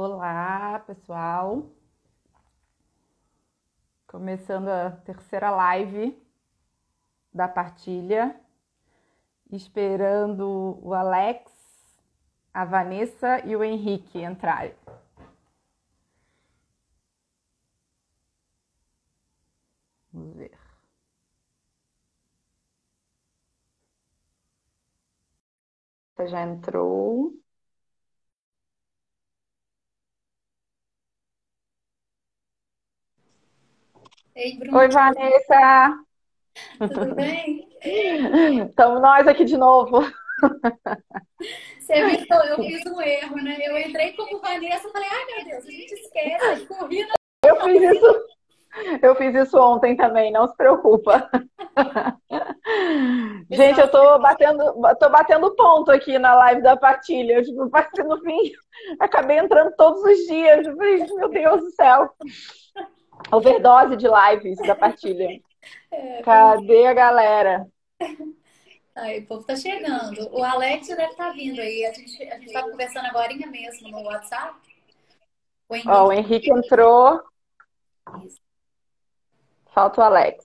[0.00, 1.72] Olá, pessoal.
[4.06, 6.16] Começando a terceira live
[7.34, 8.40] da partilha,
[9.50, 11.50] esperando o Alex,
[12.54, 14.72] a Vanessa e o Henrique entrarem.
[20.12, 20.58] Vamos ver.
[26.28, 27.32] Já entrou?
[34.38, 34.78] Ei, Bruno.
[34.78, 35.98] Oi, Vanessa!
[36.78, 37.68] Tudo bem?
[38.68, 40.00] Estamos nós aqui de novo.
[41.80, 43.56] Você viu que eu fiz um erro, né?
[43.60, 47.14] Eu entrei como Vanessa e falei, ai meu Deus, a gente esquece, corri na...
[47.44, 48.26] Eu fiz isso,
[49.02, 51.28] eu fiz isso ontem também, não se preocupa.
[53.50, 54.62] Gente, eu tô batendo,
[55.00, 57.42] tô batendo ponto aqui na live da partilha.
[57.42, 57.68] Tipo,
[58.04, 58.52] no fim,
[59.00, 60.66] acabei entrando todos os dias.
[60.76, 62.10] Meu Deus do céu.
[63.32, 65.28] Overdose de lives da partilha.
[65.90, 67.66] É, Cadê a galera?
[68.94, 70.28] Aí, o povo tá chegando.
[70.32, 71.84] O Alex deve estar tá vindo aí.
[71.84, 74.54] A gente, a gente tava conversando agora mesmo no WhatsApp.
[75.68, 77.20] O Henrique, oh, o Henrique entrou.
[78.24, 78.40] Isso.
[79.74, 80.44] Falta o Alex.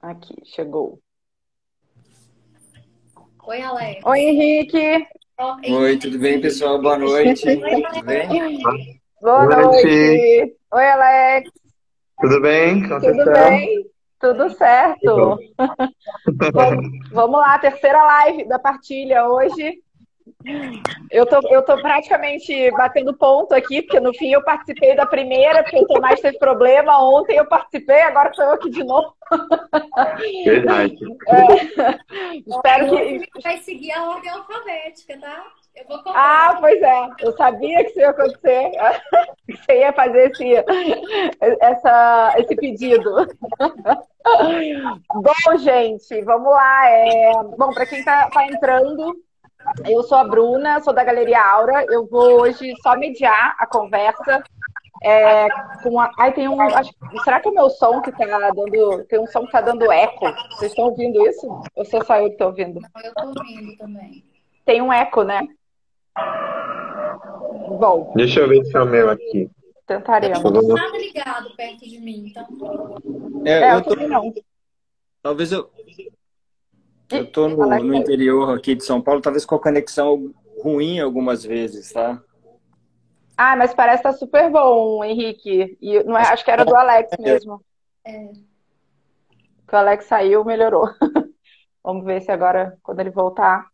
[0.00, 0.98] Aqui, chegou.
[3.46, 4.00] Oi, Alex.
[4.04, 5.08] Oi, Henrique.
[5.70, 6.80] Oi, tudo bem, pessoal?
[6.80, 7.46] Boa noite.
[7.48, 9.00] Oi, tudo bem?
[9.20, 10.56] Boa noite.
[10.74, 11.52] Oi, Alex.
[12.20, 12.82] Tudo bem?
[12.88, 13.86] Como Tudo bem?
[14.18, 15.38] Tudo certo.
[17.12, 19.80] Vamos lá, terceira live da partilha hoje.
[21.12, 25.62] Eu tô, eu tô praticamente batendo ponto aqui, porque no fim eu participei da primeira,
[25.62, 26.98] porque o Tomás teve problema.
[27.04, 29.14] Ontem eu participei, agora sou eu aqui de novo.
[30.44, 30.98] Verdade.
[31.28, 33.42] É, espero que.
[33.42, 35.44] Vai seguir a ordem alfabética, tá?
[35.76, 37.08] Eu vou Ah, pois é.
[37.20, 38.72] Eu sabia que isso ia acontecer.
[39.46, 40.54] Que você ia fazer esse,
[41.60, 43.14] essa, esse pedido.
[45.12, 46.88] Bom, gente, vamos lá.
[46.88, 47.32] É...
[47.58, 49.14] Bom, para quem está tá entrando,
[49.86, 51.84] eu sou a Bruna, sou da Galeria Aura.
[51.90, 54.42] Eu vou hoje só mediar a conversa.
[55.02, 55.46] É,
[55.82, 56.10] com a...
[56.18, 56.58] Ai, tem um.
[56.58, 56.90] Acho...
[57.22, 59.04] Será que é o meu som que tá dando.
[59.04, 60.24] Tem um som que tá dando eco?
[60.52, 61.46] Vocês estão ouvindo isso?
[61.74, 62.80] Ou sou só eu que tô ouvindo?
[63.02, 64.24] Eu tô ouvindo também.
[64.64, 65.46] Tem um eco, né?
[67.78, 68.12] Bom.
[68.14, 69.50] Deixa eu ver se é o meu aqui.
[69.86, 70.42] Tentaremos.
[70.42, 72.96] Não tô nada ligado perto de mim, então.
[73.44, 73.96] É, é eu, eu tô...
[73.96, 74.34] não.
[75.22, 75.70] Talvez eu.
[77.10, 81.44] Eu tô no, no, interior aqui de São Paulo, talvez com a conexão ruim algumas
[81.44, 82.20] vezes, tá?
[83.36, 85.76] Ah, mas parece estar tá super bom, Henrique.
[85.80, 87.62] E não é, acho que era do Alex mesmo.
[88.06, 88.32] É.
[89.66, 90.88] Que o Alex saiu, melhorou.
[91.82, 93.68] Vamos ver se agora, quando ele voltar.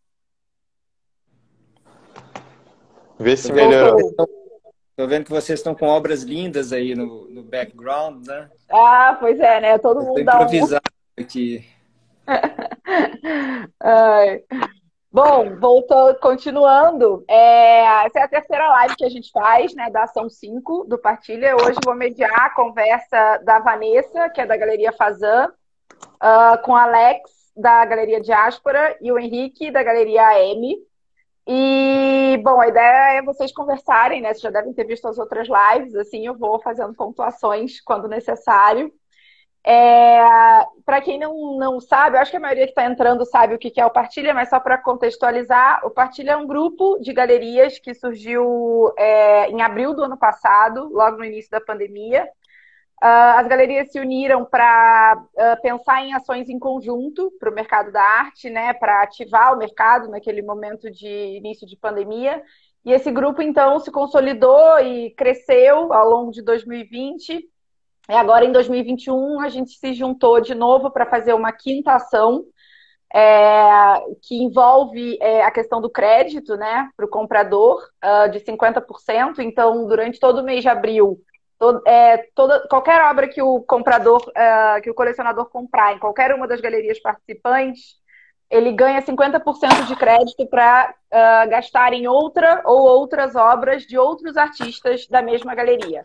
[3.21, 3.99] Vê se melhorou.
[3.99, 8.49] Estou vendo que vocês estão com obras lindas aí no, no background, né?
[8.71, 9.79] Ah, pois é, né?
[9.79, 10.83] Todo mundo dá improvisado
[11.19, 11.23] um...
[11.23, 11.67] aqui.
[13.79, 14.43] Ai.
[15.13, 20.05] Bom, voltou, continuando, é, essa é a terceira live que a gente faz, né, da
[20.05, 21.57] Ação 5 do Partilha.
[21.57, 25.53] Hoje vou mediar a conversa da Vanessa, que é da Galeria Fazan,
[25.99, 30.79] uh, com Alex, da Galeria Diáspora, e o Henrique, da Galeria M.
[31.47, 34.29] E, bom, a ideia é vocês conversarem, né?
[34.29, 38.93] Vocês já devem ter visto as outras lives, assim, eu vou fazendo pontuações quando necessário.
[39.63, 40.21] É,
[40.87, 43.59] para quem não, não sabe, eu acho que a maioria que está entrando sabe o
[43.59, 47.79] que é o Partilha, mas só para contextualizar, o Partilha é um grupo de galerias
[47.79, 52.27] que surgiu é, em abril do ano passado, logo no início da pandemia.
[53.03, 57.91] Uh, as galerias se uniram para ah, pensar em ações em conjunto para o mercado
[57.91, 62.43] da arte, né, para ativar o mercado naquele momento de início de pandemia.
[62.85, 67.49] E esse grupo, então, se consolidou e cresceu ao longo de 2020.
[68.09, 72.45] E agora, em 2021, a gente se juntou de novo para fazer uma quinta ação,
[73.15, 79.39] é, que envolve é, a questão do crédito né, para o comprador, uh, de 50%.
[79.41, 81.21] Então, durante todo o mês de abril,
[81.87, 86.49] É, toda, qualquer obra que o comprador, é, que o colecionador comprar em qualquer uma
[86.49, 88.01] das galerias participantes,
[88.51, 93.97] ele ganha 50% de crédito para uh, é, gastar em outra ou outras obras de
[93.97, 96.05] outros artistas da mesma galeria.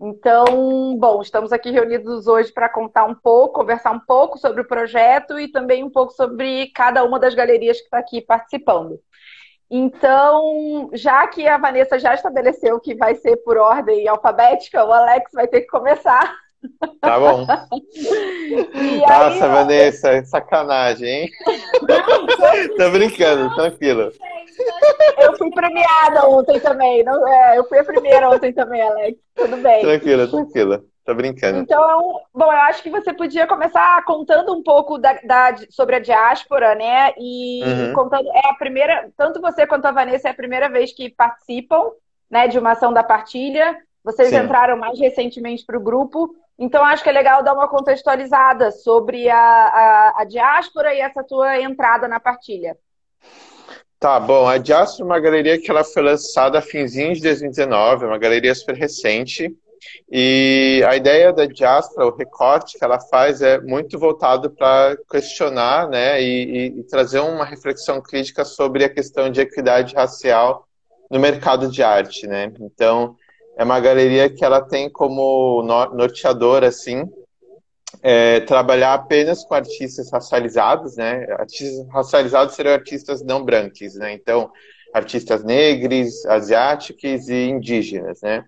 [0.00, 4.66] Então, bom, estamos aqui reunidos hoje para contar um pouco, conversar um pouco sobre o
[4.66, 8.98] projeto e também um pouco sobre cada uma das galerias que está aqui participando.
[9.74, 15.32] Então, já que a Vanessa já estabeleceu que vai ser por ordem alfabética, o Alex
[15.32, 16.36] vai ter que começar.
[17.00, 17.46] Tá bom.
[19.08, 21.30] Nossa, aí, Vanessa, sacanagem, hein?
[22.76, 24.12] Tô brincando, tranquilo.
[25.18, 27.02] Eu fui premiada ontem também.
[27.02, 29.18] Não, é, eu fui a primeira ontem também, Alex.
[29.34, 29.80] Tudo bem.
[29.80, 30.84] Tranquila, tranquila.
[31.04, 31.58] Tô brincando.
[31.58, 35.98] Então, bom, eu acho que você podia começar contando um pouco da, da sobre a
[35.98, 37.12] diáspora, né?
[37.18, 37.92] E uhum.
[37.92, 41.90] contando, é a primeira, tanto você quanto a Vanessa é a primeira vez que participam,
[42.30, 43.76] né, de uma ação da partilha.
[44.04, 44.38] Vocês Sim.
[44.38, 46.36] entraram mais recentemente para o grupo.
[46.56, 51.24] Então, acho que é legal dar uma contextualizada sobre a, a, a diáspora e essa
[51.24, 52.76] tua entrada na partilha.
[53.98, 58.04] Tá, bom, a Diáspora é uma galeria que ela foi lançada a finzinho de 2019,
[58.04, 59.56] é uma galeria super recente.
[60.10, 65.88] E a ideia da Diáspora, o recorte que ela faz é muito voltado para questionar
[65.88, 70.66] né, e, e, trazer uma reflexão crítica sobre a questão de equidade racial
[71.10, 72.26] no mercado de arte.
[72.26, 72.52] Né?
[72.60, 73.16] Então,
[73.56, 77.04] é uma galeria que ela tem como norteador, assim,
[78.02, 81.26] é, trabalhar apenas com artistas racializados, né?
[81.38, 84.12] Artistas racializados seriam artistas não brancos, né?
[84.12, 84.50] Então,
[84.92, 88.44] artistas negros, asiáticos e indígenas, né?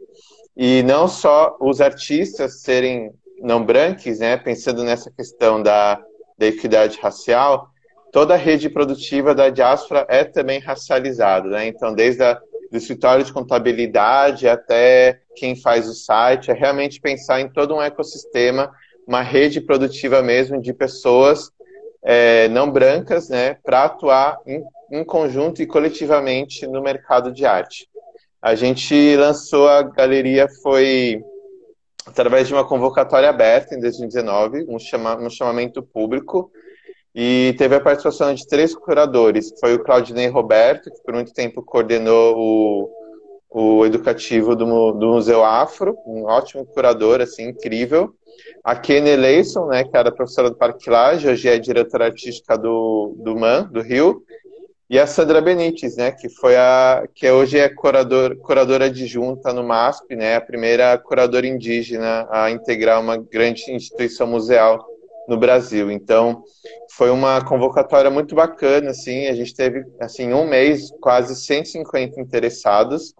[0.56, 4.36] E não só os artistas serem não brancos, né?
[4.36, 6.00] Pensando nessa questão da,
[6.38, 7.68] da equidade racial,
[8.12, 11.66] toda a rede produtiva da diáspora é também racializada, né?
[11.66, 12.40] Então, desde a
[12.74, 17.80] do escritório de contabilidade até quem faz o site, é realmente pensar em todo um
[17.80, 18.68] ecossistema,
[19.06, 21.52] uma rede produtiva mesmo de pessoas
[22.02, 24.60] é, não brancas, né, para atuar em,
[24.90, 27.88] em conjunto e coletivamente no mercado de arte.
[28.44, 31.24] A gente lançou a galeria foi
[32.04, 36.52] através de uma convocatória aberta em 2019, um, chama, um chamamento público,
[37.14, 39.50] e teve a participação de três curadores.
[39.58, 42.90] Foi o Claudinei Roberto, que por muito tempo coordenou o,
[43.48, 48.12] o educativo do, do Museu Afro, um ótimo curador, assim, incrível.
[48.62, 53.16] A Kenny Leison, né, que era professora do Parque Lage, hoje é diretora artística do,
[53.16, 54.22] do MAN, do Rio.
[54.88, 59.64] E a Sandra Benites, né, que foi a que hoje é curador, curadora adjunta no
[59.64, 64.84] MASP, né, a primeira curadora indígena a integrar uma grande instituição museal
[65.26, 65.90] no Brasil.
[65.90, 66.42] Então,
[66.92, 73.14] foi uma convocatória muito bacana, assim, a gente teve, assim, um mês, quase 150 interessados,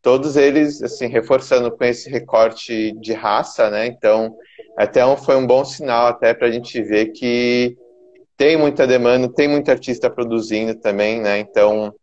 [0.00, 4.34] todos eles, assim, reforçando com esse recorte de raça, né, então,
[4.78, 7.76] até um, foi um bom sinal até para a gente ver que
[8.36, 11.94] tem muita demanda, tem muito artista produzindo também, né, então,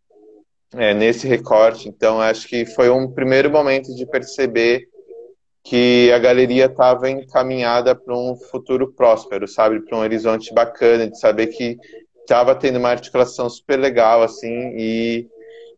[0.74, 4.88] é, nesse recorte, então, acho que foi um primeiro momento de perceber
[5.62, 11.18] que a galeria estava encaminhada para um futuro próspero, sabe, para um horizonte bacana, de
[11.18, 11.76] saber que
[12.20, 15.28] estava tendo uma articulação super legal, assim, e,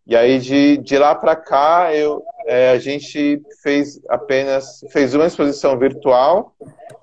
[0.07, 5.27] e aí de, de lá para cá eu, é, a gente fez apenas, fez uma
[5.27, 6.55] exposição virtual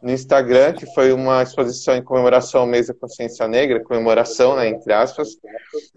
[0.01, 4.67] no Instagram, que foi uma exposição em comemoração ao mês da consciência negra, comemoração, né,
[4.67, 5.29] entre aspas,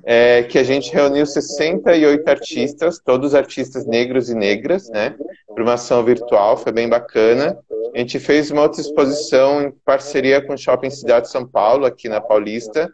[0.05, 5.15] é, que a gente reuniu 68 artistas, todos artistas negros e negras, né,
[5.55, 7.57] para uma ação virtual, foi bem bacana.
[7.95, 11.85] A gente fez uma outra exposição em parceria com o Shopping Cidade de São Paulo,
[11.85, 12.91] aqui na Paulista,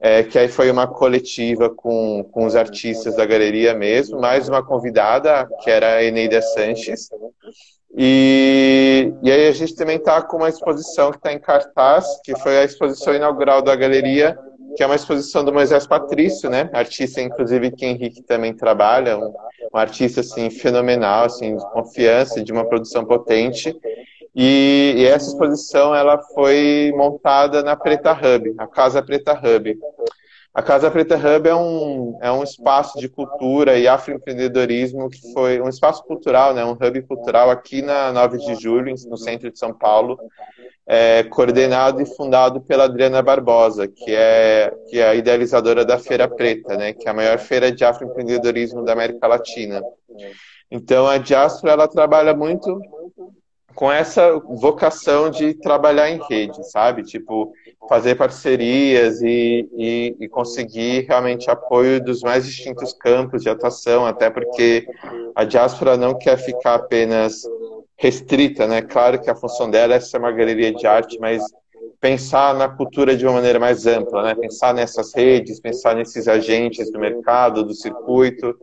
[0.00, 4.64] é, que aí foi uma coletiva com, com os artistas da galeria mesmo, mais uma
[4.64, 7.10] convidada, que era a Eneida Sanches.
[7.96, 12.34] E, e aí a gente também está com uma exposição que está em cartaz, que
[12.38, 14.38] foi a exposição inaugural da galeria,
[14.76, 16.70] que é uma exposição do Moisés Patrício, né?
[16.72, 19.34] Artista, inclusive, que Henrique também trabalha, um,
[19.74, 23.76] um artista, assim, fenomenal, assim, de confiança, de uma produção potente.
[24.34, 29.76] E, e, essa exposição ela foi montada na Preta Hub, a Casa Preta Hub.
[30.52, 35.60] A Casa Preta Hub é um, é um espaço de cultura e afroempreendedorismo que foi
[35.60, 39.56] um espaço cultural, né, um hub cultural aqui na 9 de julho, no centro de
[39.56, 40.18] São Paulo,
[40.88, 46.26] é, coordenado e fundado pela Adriana Barbosa, que é, que é a idealizadora da Feira
[46.26, 49.80] Preta, né, que é a maior feira de afroempreendedorismo da América Latina.
[50.68, 52.80] Então, a Diáspora, ela trabalha muito
[53.74, 57.02] com essa vocação de trabalhar em rede, sabe?
[57.02, 57.52] Tipo,
[57.88, 64.30] fazer parcerias e, e, e, conseguir realmente apoio dos mais distintos campos de atuação, até
[64.30, 64.86] porque
[65.34, 67.42] a diáspora não quer ficar apenas
[67.98, 68.80] restrita, né?
[68.82, 71.42] Claro que a função dela é ser uma galeria de arte, mas
[72.00, 74.34] pensar na cultura de uma maneira mais ampla, né?
[74.34, 78.56] Pensar nessas redes, pensar nesses agentes do mercado, do circuito.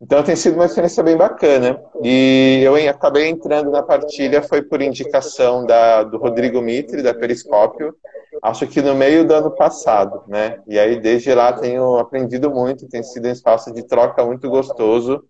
[0.00, 1.80] Então tem sido uma experiência bem bacana.
[2.02, 7.94] E eu acabei entrando na partilha foi por indicação da, do Rodrigo Mitre, da Periscópio,
[8.42, 10.58] acho que no meio do ano passado, né?
[10.66, 15.22] E aí desde lá tenho aprendido muito, tem sido um espaço de troca muito gostoso.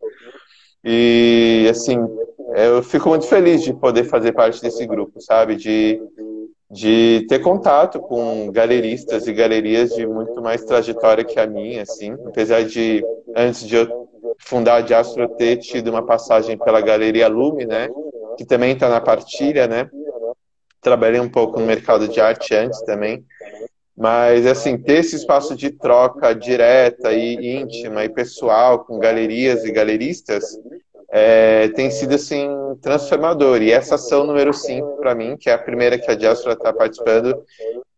[0.84, 1.98] E assim,
[2.56, 5.56] eu fico muito feliz de poder fazer parte desse grupo, sabe?
[5.56, 6.00] De
[6.72, 12.16] de ter contato com galeristas e galerias de muito mais trajetória que a minha, assim,
[12.26, 13.04] apesar de
[13.36, 17.90] antes de eu fundar a Diastro ter tido uma passagem pela Galeria Lume, né,
[18.38, 19.90] que também está na partilha, né,
[20.82, 23.24] trabalhei um pouco no mercado de arte antes também,
[23.96, 29.70] mas, assim, ter esse espaço de troca direta e íntima e pessoal com galerias e
[29.70, 30.58] galeristas
[31.10, 32.48] é, tem sido, assim,
[32.80, 33.62] transformador.
[33.62, 36.72] E essa ação número 5, para mim, que é a primeira que a Diáspora está
[36.72, 37.44] participando,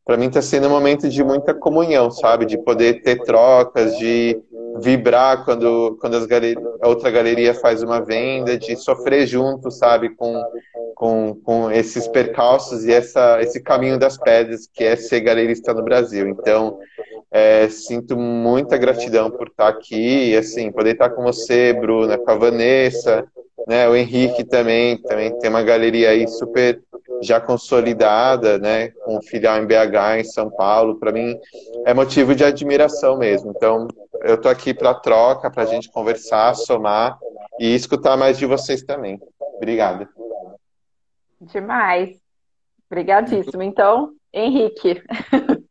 [0.04, 2.44] para mim está sendo um momento de muita comunhão, sabe?
[2.44, 4.38] De poder ter trocas, de
[4.80, 6.56] vibrar quando, quando as galer...
[6.82, 10.10] a outra galeria faz uma venda, de sofrer junto, sabe?
[10.10, 10.42] Com,
[10.94, 15.82] com, com esses percalços e essa, esse caminho das pedras que é ser galerista no
[15.82, 16.28] Brasil.
[16.28, 16.78] Então,
[17.30, 22.36] é, sinto muita gratidão por estar aqui assim, poder estar com você, Bruna, com a
[22.36, 23.26] Vanessa,
[23.66, 23.88] né?
[23.88, 26.80] O Henrique também, também tem uma galeria aí super
[27.22, 31.38] já consolidada, né, com filial em BH, em São Paulo, para mim
[31.86, 33.52] é motivo de admiração mesmo.
[33.54, 33.88] Então,
[34.22, 37.18] eu tô aqui para troca, para a gente conversar, somar
[37.58, 39.18] e escutar mais de vocês também.
[39.56, 40.08] Obrigada.
[41.40, 42.20] Demais.
[42.90, 43.62] Obrigadíssimo.
[43.62, 45.02] Então, Henrique.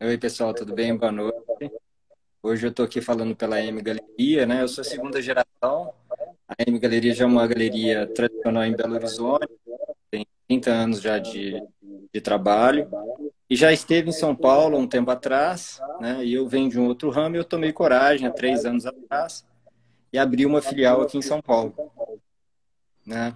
[0.00, 0.96] Oi, pessoal, tudo bem?
[0.96, 1.36] Boa noite.
[2.42, 4.62] Hoje eu estou aqui falando pela M Galeria, né?
[4.62, 5.94] Eu sou segunda geração.
[6.48, 9.48] A M Galeria já é uma galeria tradicional em Belo Horizonte,
[10.48, 11.62] 30 anos já de,
[12.12, 12.90] de trabalho.
[13.48, 16.24] E já esteve em São Paulo um tempo atrás, né?
[16.24, 19.46] E eu venho de um outro ramo e eu tomei coragem há três anos atrás
[20.12, 21.74] e abri uma filial aqui em São Paulo,
[23.06, 23.34] né?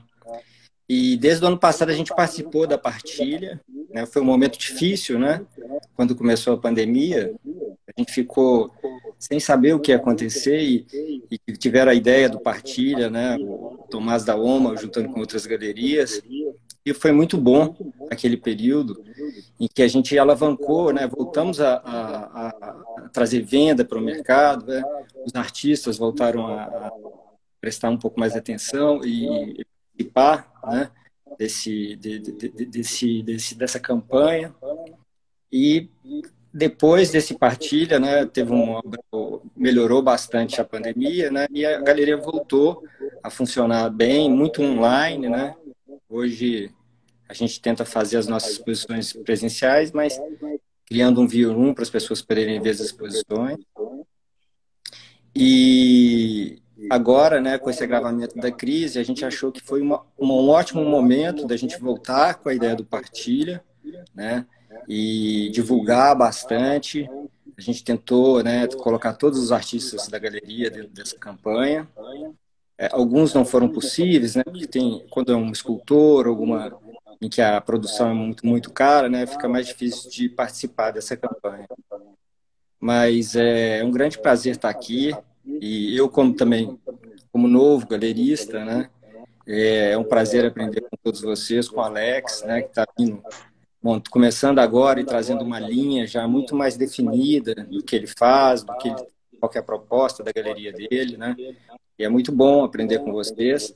[0.88, 4.06] E desde o ano passado a gente participou da partilha, né?
[4.06, 5.44] Foi um momento difícil, né?
[5.94, 7.34] Quando começou a pandemia,
[7.88, 8.70] a gente ficou
[9.18, 10.86] sem saber o que ia acontecer e,
[11.30, 13.36] e tiveram a ideia do partilha, né?
[13.40, 16.22] O Tomás da Oma juntando com outras galerias
[16.86, 17.74] e foi muito bom
[18.08, 19.02] aquele período
[19.58, 21.04] em que a gente alavancou, né?
[21.08, 24.84] voltamos a, a, a trazer venda para o mercado, né?
[25.26, 26.92] os artistas voltaram a,
[27.60, 29.66] prestar um pouco mais atenção e
[29.96, 30.90] participar né?
[31.38, 34.54] desse, de, de, desse, desse, dessa campanha.
[35.52, 35.88] E
[36.52, 38.80] depois desse partilha, né, teve um
[39.56, 42.82] melhorou bastante a pandemia, né, e a galeria voltou
[43.22, 45.54] a funcionar bem, muito online, né.
[46.08, 46.70] Hoje
[47.28, 50.18] a gente tenta fazer as nossas exposições presenciais, mas
[50.86, 53.58] criando um view room para as pessoas poderem ver as exposições.
[55.34, 60.48] E agora, né, com esse agravamento da crise, a gente achou que foi uma, um
[60.48, 63.64] ótimo momento da gente voltar com a ideia do partilha,
[64.14, 64.46] né,
[64.88, 67.08] e divulgar bastante.
[67.56, 71.88] A gente tentou, né, colocar todos os artistas da galeria dentro dessa campanha.
[72.78, 76.78] É, alguns não foram possíveis, né, porque tem quando é um escultor, alguma
[77.22, 81.16] em que a produção é muito, muito cara, né, fica mais difícil de participar dessa
[81.16, 81.66] campanha.
[82.78, 85.14] Mas é um grande prazer estar aqui
[85.46, 86.78] e eu como também
[87.32, 88.88] como novo galerista, né,
[89.46, 93.22] é um prazer aprender com todos vocês, com o Alex, né, que está vindo
[93.82, 98.64] bom, começando agora e trazendo uma linha já muito mais definida do que ele faz,
[98.64, 98.96] do que ele,
[99.38, 101.36] qual que é a proposta da galeria dele, né?
[101.98, 103.72] E é muito bom aprender com vocês.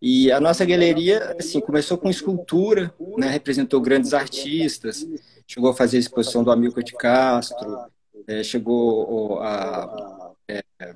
[0.00, 3.28] E a nossa galeria, assim, começou com escultura, né?
[3.28, 5.06] representou grandes artistas,
[5.46, 7.78] chegou a fazer a exposição do Amilcar de Castro,
[8.26, 10.21] é, chegou a,
[10.52, 10.94] é,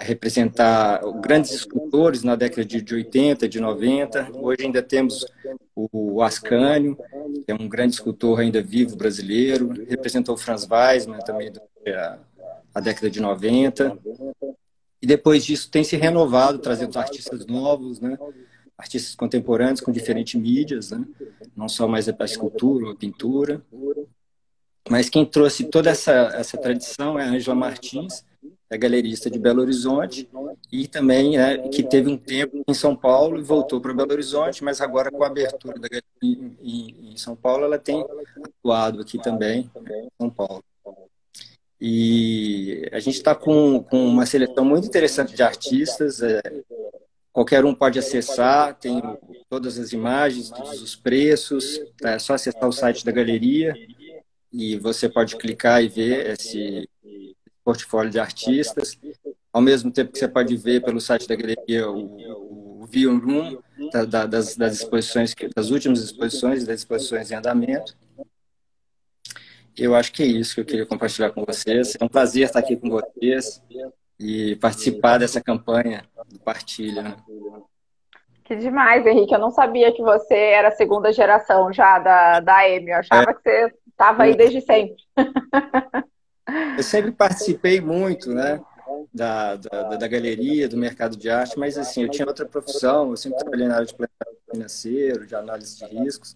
[0.00, 4.30] representar grandes escultores na década de 80, de 90.
[4.34, 5.26] Hoje ainda temos
[5.74, 6.96] o Ascânio,
[7.44, 11.60] que é um grande escultor ainda vivo brasileiro, representou o Franz Weismann também da
[12.74, 13.96] a década de 90.
[15.00, 18.18] E depois disso tem se renovado, trazendo artistas novos, né?
[18.76, 21.04] artistas contemporâneos com diferentes mídias, né?
[21.56, 23.62] não só mais a escultura ou a pintura.
[24.90, 28.24] Mas quem trouxe toda essa, essa tradição é a Angela Martins,
[28.70, 30.28] é galerista de Belo Horizonte
[30.72, 34.64] e também é, que teve um tempo em São Paulo e voltou para Belo Horizonte,
[34.64, 38.04] mas agora com a abertura da galeria em, em São Paulo, ela tem
[38.42, 40.64] atuado aqui também em São Paulo.
[41.80, 46.22] E a gente está com, com uma seleção muito interessante de artistas.
[46.22, 46.40] É,
[47.32, 49.02] qualquer um pode acessar, tem
[49.50, 51.80] todas as imagens, todos os preços.
[52.02, 53.74] É só acessar o site da galeria
[54.50, 56.88] e você pode clicar e ver esse
[57.64, 58.98] portfólio de artistas.
[59.52, 63.58] Ao mesmo tempo que você pode ver pelo site da galeria o, o view room
[63.90, 67.96] da, das, das exposições, das últimas exposições das exposições em andamento.
[69.76, 71.96] Eu acho que é isso que eu queria compartilhar com vocês.
[71.98, 73.60] É um prazer estar aqui com vocês
[74.20, 77.02] e participar dessa campanha do Partilha.
[77.02, 77.16] Né?
[78.44, 79.34] Que demais, Henrique.
[79.34, 82.90] Eu não sabia que você era segunda geração já da, da EMI.
[82.90, 83.34] Eu achava é.
[83.34, 84.96] que você estava aí desde sempre.
[86.76, 88.60] Eu sempre participei muito, né?
[89.12, 93.16] Da, da, da, galeria, do mercado de arte, mas assim, eu tinha outra profissão, eu
[93.16, 96.34] sempre trabalhei na área de planejamento financeiro, de análise de riscos,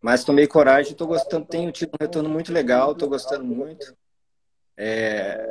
[0.00, 3.94] mas tomei coragem, estou gostando, tenho tido um retorno muito legal, estou gostando muito.
[4.76, 5.44] É,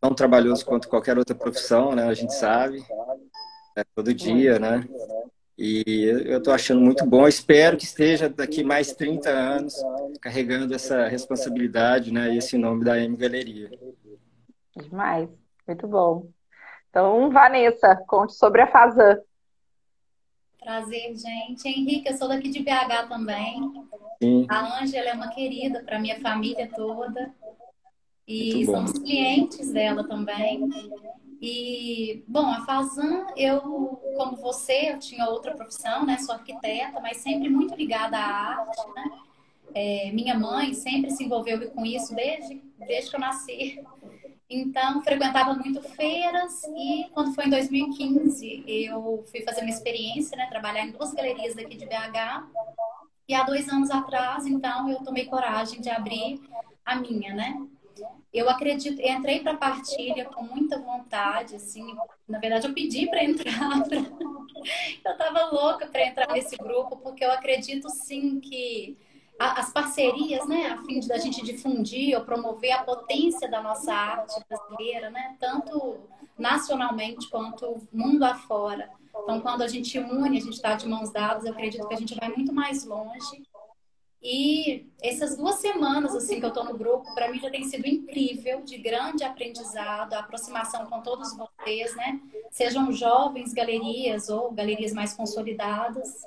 [0.00, 2.04] tão trabalhoso quanto qualquer outra profissão, né?
[2.04, 2.84] A gente sabe,
[3.76, 4.84] é, todo dia, né?
[5.62, 7.28] E eu estou achando muito bom.
[7.28, 9.74] Espero que esteja daqui mais 30 anos
[10.18, 12.32] carregando essa responsabilidade, né?
[12.32, 13.70] E esse nome da M Galeria.
[14.74, 15.28] Demais,
[15.68, 16.30] muito bom.
[16.88, 19.20] Então, Vanessa, conte sobre a Fazan.
[20.58, 21.68] Prazer, gente.
[21.68, 23.60] Henrique, eu sou daqui de BH também.
[24.22, 24.46] Sim.
[24.48, 27.34] A Ângela é uma querida para minha família toda.
[28.26, 30.66] E somos clientes dela também.
[31.40, 33.60] E, bom, a Fazan, eu,
[34.16, 36.18] como você, eu tinha outra profissão, né?
[36.18, 39.10] Sou arquiteta, mas sempre muito ligada à arte, né?
[39.74, 43.82] É, minha mãe sempre se envolveu com isso desde, desde que eu nasci.
[44.50, 50.46] Então, frequentava muito feiras e quando foi em 2015, eu fui fazer uma experiência, né?
[50.46, 52.48] Trabalhar em duas galerias daqui de BH.
[53.28, 56.40] E há dois anos atrás, então, eu tomei coragem de abrir
[56.84, 57.56] a minha, né?
[58.32, 61.96] Eu acredito, entrei para a partilha com muita vontade, assim,
[62.28, 63.98] na verdade eu pedi para entrar, pra...
[63.98, 68.96] eu estava louca para entrar nesse grupo, porque eu acredito sim que
[69.38, 73.92] as parcerias, né, a fim de da gente difundir ou promover a potência da nossa
[73.92, 75.98] arte brasileira, né, tanto
[76.38, 78.90] nacionalmente quanto mundo afora.
[79.22, 81.96] Então, quando a gente une, a gente está de mãos dadas, eu acredito que a
[81.96, 83.42] gente vai muito mais longe
[84.22, 87.86] e essas duas semanas assim que eu estou no grupo, para mim já tem sido
[87.86, 92.20] incrível, de grande aprendizado, aproximação com todos vocês, né?
[92.50, 96.26] Sejam jovens galerias ou galerias mais consolidadas.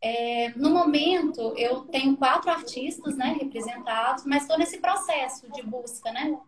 [0.00, 6.12] É, no momento, eu tenho quatro artistas né, representados, mas estou nesse processo de busca,
[6.12, 6.38] né?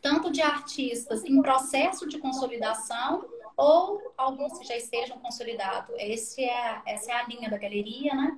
[0.00, 5.94] Tanto de artistas em processo de consolidação ou alguns que já estejam consolidados.
[5.98, 8.36] Esse é, essa é a linha da galeria, né?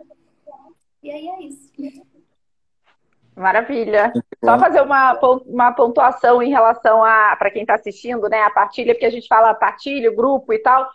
[1.03, 1.73] E aí é isso.
[3.39, 4.13] Maravilha.
[4.45, 8.95] Só fazer uma, uma pontuação em relação a, para quem está assistindo, né, a partilha,
[8.95, 10.89] porque a gente fala partilha, grupo e tal.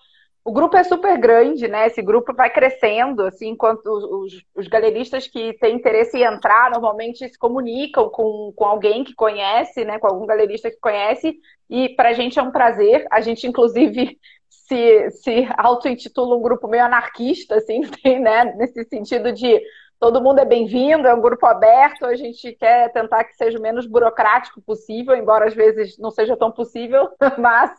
[0.46, 1.88] O grupo é super grande, né?
[1.88, 7.30] Esse grupo vai crescendo, assim, enquanto os, os galeristas que têm interesse em entrar normalmente
[7.30, 9.98] se comunicam com, com alguém que conhece, né?
[10.00, 11.39] Com algum galerista que conhece.
[11.70, 13.08] E para a gente é um prazer.
[13.10, 18.54] A gente, inclusive, se, se auto-intitula um grupo meio anarquista, assim, tem, né?
[18.58, 19.62] Nesse sentido de
[20.04, 23.62] todo mundo é bem-vindo, é um grupo aberto, a gente quer tentar que seja o
[23.62, 27.08] menos burocrático possível, embora às vezes não seja tão possível,
[27.39, 27.72] mas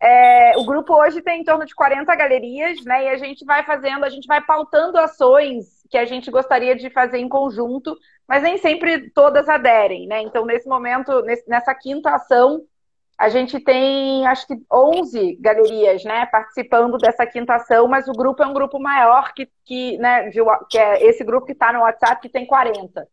[0.00, 3.06] é, o grupo hoje tem em torno de 40 galerias, né?
[3.06, 6.90] E a gente vai fazendo, a gente vai pautando ações que a gente gostaria de
[6.90, 10.22] fazer em conjunto, mas nem sempre todas aderem, né?
[10.22, 12.62] Então, nesse momento, nessa quinta ação,
[13.18, 18.44] a gente tem, acho que 11 galerias, né, participando dessa quinta ação, mas o grupo
[18.44, 20.38] é um grupo maior que, que, né, de,
[20.70, 23.08] que é esse grupo que está no WhatsApp que tem 40.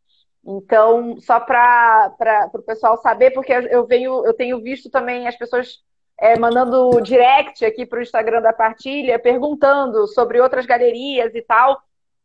[0.45, 2.13] Então, só para
[2.53, 5.83] o pessoal saber, porque eu venho, eu tenho visto também as pessoas
[6.19, 11.81] é, mandando direct aqui para o Instagram da partilha, perguntando sobre outras galerias e tal.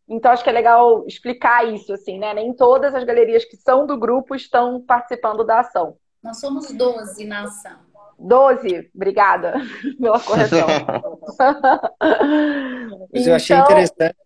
[0.06, 2.34] Então, acho que é legal explicar isso, assim, né?
[2.34, 5.96] Nem todas as galerias que são do grupo estão participando da ação.
[6.22, 7.78] Nós somos 12 na ação.
[8.18, 9.54] 12, obrigada
[9.98, 10.66] pela correção.
[13.12, 13.64] Mas eu achei então...
[13.64, 14.16] interessante.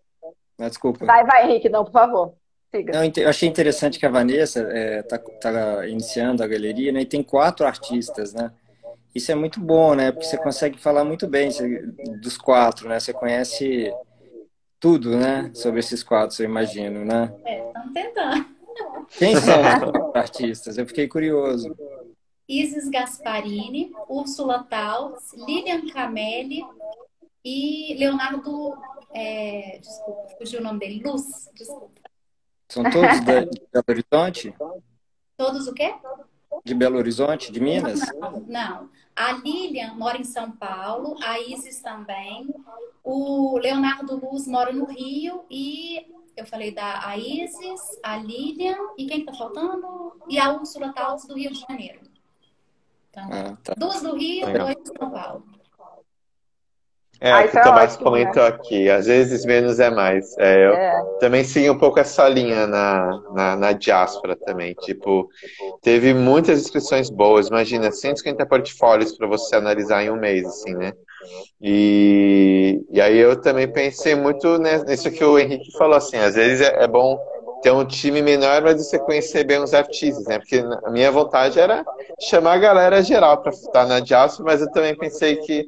[0.59, 1.07] Mas, desculpa.
[1.07, 2.35] Vai, vai, Henrique, não, por favor.
[2.93, 7.03] Não, eu achei interessante que a Vanessa está é, tá, tá iniciando a galeria, né?
[7.03, 8.51] E tem quatro artistas, né?
[9.15, 10.11] Isso é muito bom, né?
[10.11, 11.49] Porque você consegue falar muito bem
[12.21, 12.99] dos quatro, né?
[12.99, 13.95] Você conhece
[14.81, 15.53] tudo, né?
[15.55, 17.33] Sobre esses quatro, eu imagino, né?
[17.45, 18.54] É, estamos tentando.
[19.19, 19.61] Quem são
[20.11, 20.79] os artistas?
[20.79, 21.75] Eu fiquei curioso.
[22.49, 26.63] Isis Gasparini, Úrsula Taus, Lilian Camelli
[27.45, 28.77] e Leonardo.
[29.13, 31.03] É, desculpa, fugiu o nome dele.
[31.05, 32.01] Luz, desculpa.
[32.69, 34.55] São todos de Belo Horizonte?
[35.37, 35.95] Todos o quê?
[36.65, 38.01] De Belo Horizonte, de Minas?
[38.15, 38.91] Não, não.
[39.15, 42.53] A Lilian mora em São Paulo, a Isis também.
[43.03, 46.07] O Leonardo Luz mora no Rio e
[46.37, 50.13] eu falei da a Isis, a Lilian e quem está faltando?
[50.29, 52.01] E a Úrsula Taus do Rio de Janeiro.
[53.11, 53.75] Então, ah, tá.
[53.77, 54.67] duas do Rio, Legal.
[54.67, 55.45] dois de São Paulo.
[57.21, 58.49] É, ah, o que o Tomás comentou né?
[58.49, 60.37] aqui, às vezes menos é mais.
[60.37, 61.03] É, eu é.
[61.21, 64.75] também sigo um pouco essa linha na, na, na, diáspora também.
[64.75, 65.29] Tipo,
[65.81, 70.93] teve muitas inscrições boas, imagina, 150 portfólios para você analisar em um mês, assim, né?
[71.61, 76.61] E, e aí eu também pensei muito nisso que o Henrique falou, assim, às vezes
[76.61, 77.19] é, é bom
[77.65, 80.39] ter um time menor, mas você conhecer bem os artistas, né?
[80.39, 81.83] Porque a minha vontade era
[82.21, 85.67] chamar a galera geral para estar na diáspora, mas eu também pensei que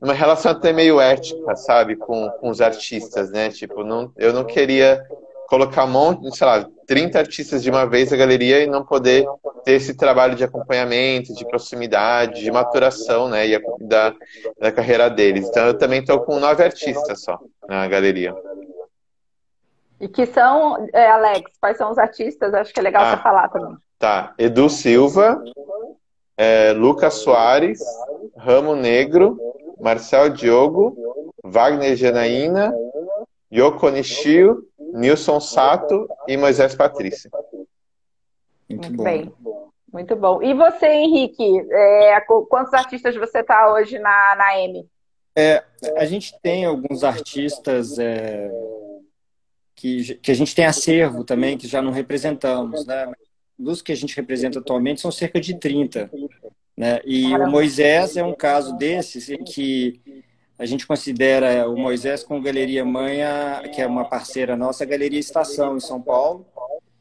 [0.00, 3.50] uma relação até meio ética, sabe, com, com os artistas, né?
[3.50, 5.04] Tipo, não, eu não queria
[5.48, 9.26] colocar um monte, sei lá, 30 artistas de uma vez na galeria e não poder
[9.64, 14.14] ter esse trabalho de acompanhamento, de proximidade, de maturação, né, e a, da,
[14.58, 15.48] da carreira deles.
[15.48, 18.34] Então eu também estou com nove artistas só na galeria.
[20.00, 22.52] E que são, é, Alex, quais são os artistas?
[22.54, 23.76] Acho que é legal ah, você falar também.
[23.98, 24.34] Tá.
[24.36, 25.40] Edu Silva,
[26.36, 27.78] é, Lucas Soares,
[28.36, 29.38] Ramo Negro,
[29.80, 30.96] Marcel Diogo,
[31.44, 32.74] Wagner Janaína,
[33.52, 37.30] Yoko Nishio, Nilson Sato e Moisés Patrícia.
[38.68, 39.32] Muito, Muito bem.
[39.92, 40.42] Muito bom.
[40.42, 44.88] E você, Henrique, é, quantos artistas você está hoje na, na M?
[45.36, 45.62] É,
[45.96, 48.50] a gente tem alguns artistas é,
[49.74, 53.10] que, que a gente tem acervo também, que já não representamos, né?
[53.58, 56.10] Dos que a gente representa atualmente são cerca de 30.
[56.76, 57.00] Né?
[57.04, 57.48] E Caramba.
[57.48, 60.00] o Moisés é um caso desses em que
[60.58, 65.18] a gente considera o Moisés com Galeria Manha, que é uma parceira nossa, a Galeria
[65.18, 66.46] Estação, em São Paulo.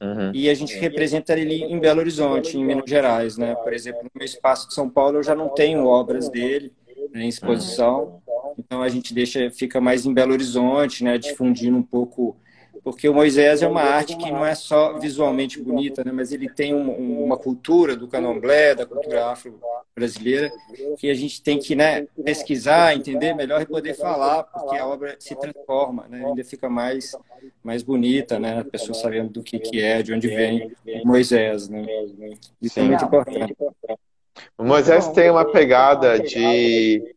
[0.02, 0.32] Uhum.
[0.34, 3.38] E a gente representa ele em Belo Horizonte, em Minas Gerais.
[3.38, 3.54] Né?
[3.56, 6.74] Por exemplo, no meu espaço de São Paulo, eu já não tenho obras dele
[7.14, 8.20] né, em exposição.
[8.58, 12.36] Então a gente deixa, fica mais em Belo Horizonte, né, difundindo um pouco
[12.84, 16.50] porque o Moisés é uma arte que não é só visualmente bonita, né, mas ele
[16.50, 20.52] tem um, uma cultura do candomblé, da cultura afro-brasileira,
[20.98, 25.16] que a gente tem que né, pesquisar, entender melhor e poder falar, porque a obra
[25.20, 27.16] se transforma, né, ainda fica mais,
[27.64, 30.72] mais bonita, né, a pessoa sabendo do que, que é, de onde vem
[31.04, 31.70] o Moisés.
[31.70, 31.86] Né.
[32.60, 33.56] Isso é muito importante.
[34.58, 37.16] O Moisés tem uma pegada de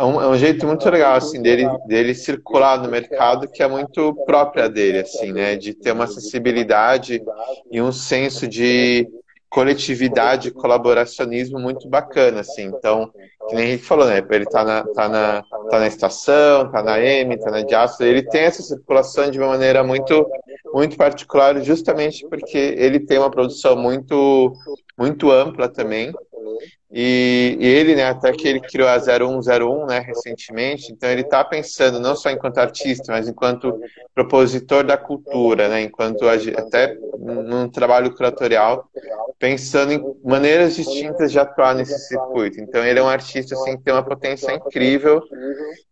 [0.00, 3.68] é um, é um, jeito muito legal, assim, dele, dele circular no mercado que é
[3.68, 5.56] muito própria dele, assim, né?
[5.56, 7.22] De ter uma acessibilidade
[7.70, 9.06] e um senso de
[9.50, 12.62] coletividade colaboracionismo muito bacana, assim.
[12.62, 13.12] Então,
[13.46, 14.24] que nem gente falou, né?
[14.30, 18.22] Ele tá na, tá na, tá na estação, tá na M, tá na Diáspora, ele
[18.22, 20.26] tem essa circulação de uma maneira muito,
[20.72, 24.54] muito particular, justamente porque ele tem uma produção muito,
[24.96, 26.10] muito ampla também,
[26.92, 31.44] e, e, ele, né, até que ele criou a 0101, né, recentemente, então ele está
[31.44, 33.80] pensando não só enquanto artista, mas enquanto
[34.14, 38.88] propositor da cultura, né, enquanto até num trabalho curatorial,
[39.38, 42.60] pensando em maneiras distintas de atuar nesse circuito.
[42.60, 45.22] Então ele é um artista assim que tem uma potência incrível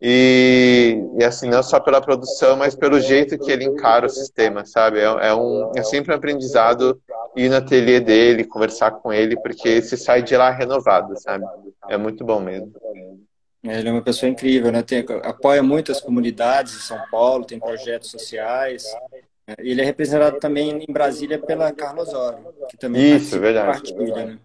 [0.03, 4.67] e, e assim não só pela produção, mas pelo jeito que ele encara o sistema,
[4.67, 4.99] sabe?
[4.99, 7.01] É, é um é sempre um aprendizado
[7.39, 11.45] ir no ateliê dele, conversar com ele, porque se sai de lá renovado, sabe?
[11.89, 12.73] É muito bom mesmo.
[13.65, 14.83] É, ele é uma pessoa incrível, né?
[14.83, 18.85] Tem, apoia muitas comunidades em São Paulo, tem projetos sociais.
[19.47, 19.55] Né?
[19.59, 23.67] Ele é representado também em Brasília pela Carlos Oro, que também Isso, verdade.
[23.67, 24.39] partilha, né?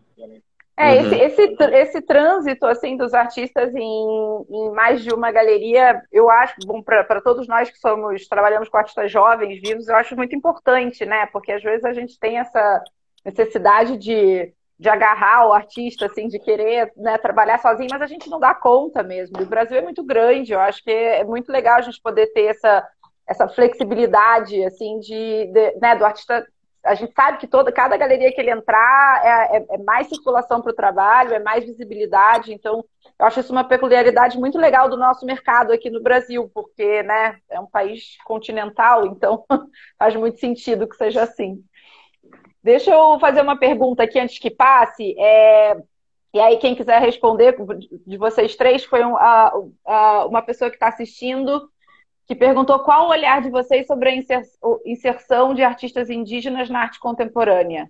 [0.84, 1.14] É, uhum.
[1.14, 6.56] esse, esse, esse trânsito assim dos artistas em, em mais de uma galeria, eu acho,
[6.66, 11.06] bom, para todos nós que somos, trabalhamos com artistas jovens, vivos, eu acho muito importante,
[11.06, 11.26] né?
[11.28, 12.84] Porque às vezes a gente tem essa
[13.24, 18.30] necessidade de, de agarrar o artista, assim, de querer né, trabalhar sozinho, mas a gente
[18.30, 19.42] não dá conta mesmo.
[19.42, 22.48] O Brasil é muito grande, eu acho que é muito legal a gente poder ter
[22.48, 22.86] essa,
[23.28, 26.46] essa flexibilidade, assim, de, de né, do artista
[26.84, 30.62] a gente sabe que toda, cada galeria que ele entrar é, é, é mais circulação
[30.62, 32.54] para o trabalho, é mais visibilidade.
[32.54, 32.84] Então,
[33.18, 37.38] eu acho isso uma peculiaridade muito legal do nosso mercado aqui no Brasil, porque né,
[37.50, 39.46] é um país continental, então
[39.98, 41.64] faz muito sentido que seja assim.
[42.62, 45.16] Deixa eu fazer uma pergunta aqui antes que passe.
[45.18, 45.78] É,
[46.34, 47.56] e aí, quem quiser responder
[48.06, 49.16] de vocês três, foi um,
[50.28, 51.70] uma pessoa que está assistindo
[52.26, 54.16] que perguntou qual o olhar de vocês sobre a
[54.86, 57.90] inserção de artistas indígenas na arte contemporânea.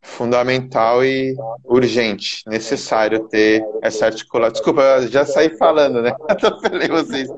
[0.00, 1.34] Fundamental e
[1.64, 4.52] urgente, necessário ter essa articulação.
[4.52, 6.12] Desculpa, já saí falando, né?
[6.88, 7.28] Vocês.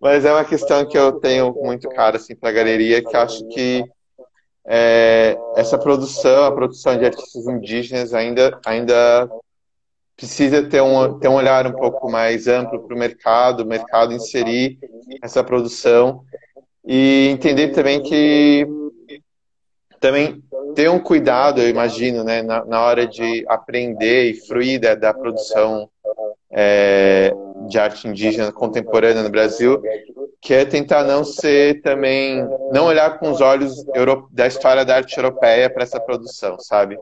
[0.00, 3.46] Mas é uma questão que eu tenho muito cara assim, para a galeria, que acho
[3.48, 3.84] que
[4.66, 9.30] é, essa produção, a produção de artistas indígenas ainda, ainda
[10.20, 14.12] precisa ter um, ter um olhar um pouco mais amplo para o mercado, o mercado
[14.12, 14.78] inserir
[15.22, 16.22] essa produção
[16.84, 18.66] e entender também que
[19.98, 20.42] também
[20.74, 25.14] ter um cuidado, eu imagino, né, na, na hora de aprender e fruir da, da
[25.14, 25.88] produção
[26.50, 27.32] é,
[27.66, 29.82] de arte indígena contemporânea no Brasil,
[30.40, 33.74] que é tentar não ser também, não olhar com os olhos
[34.30, 36.98] da história da arte europeia para essa produção, sabe?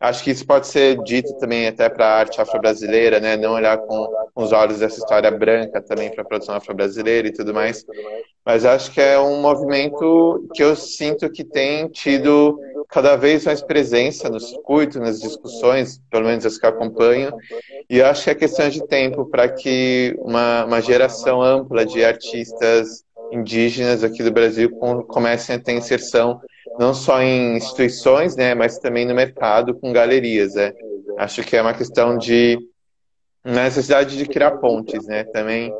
[0.00, 3.36] Acho que isso pode ser dito também até para a arte afro-brasileira, né?
[3.36, 7.54] Não olhar com, os olhos dessa história branca também para a produção afro-brasileira e tudo
[7.54, 7.84] mais.
[8.44, 12.58] Mas acho que é um movimento que eu sinto que tem tido
[12.90, 17.32] cada vez mais presença no circuito, nas discussões, pelo menos as que acompanho.
[17.88, 23.04] E acho que é questão de tempo para que uma, uma geração ampla de artistas
[23.32, 24.70] indígenas aqui do Brasil
[25.08, 26.40] comecem a ter inserção
[26.78, 30.54] não só em instituições, né, mas também no mercado com galerias.
[30.54, 30.72] Né?
[31.18, 32.58] Acho que é uma questão de
[33.44, 35.24] necessidade de criar pontes, né?
[35.24, 35.72] Também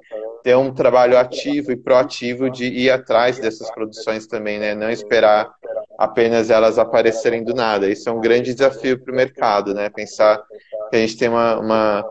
[0.42, 4.74] ter um trabalho ativo e proativo de ir atrás dessas produções também, né?
[4.74, 5.50] Não esperar
[5.98, 7.88] apenas elas aparecerem do nada.
[7.88, 9.88] Isso é um grande desafio para o mercado, né?
[9.88, 10.42] Pensar
[10.90, 12.04] que a gente tem uma, uma,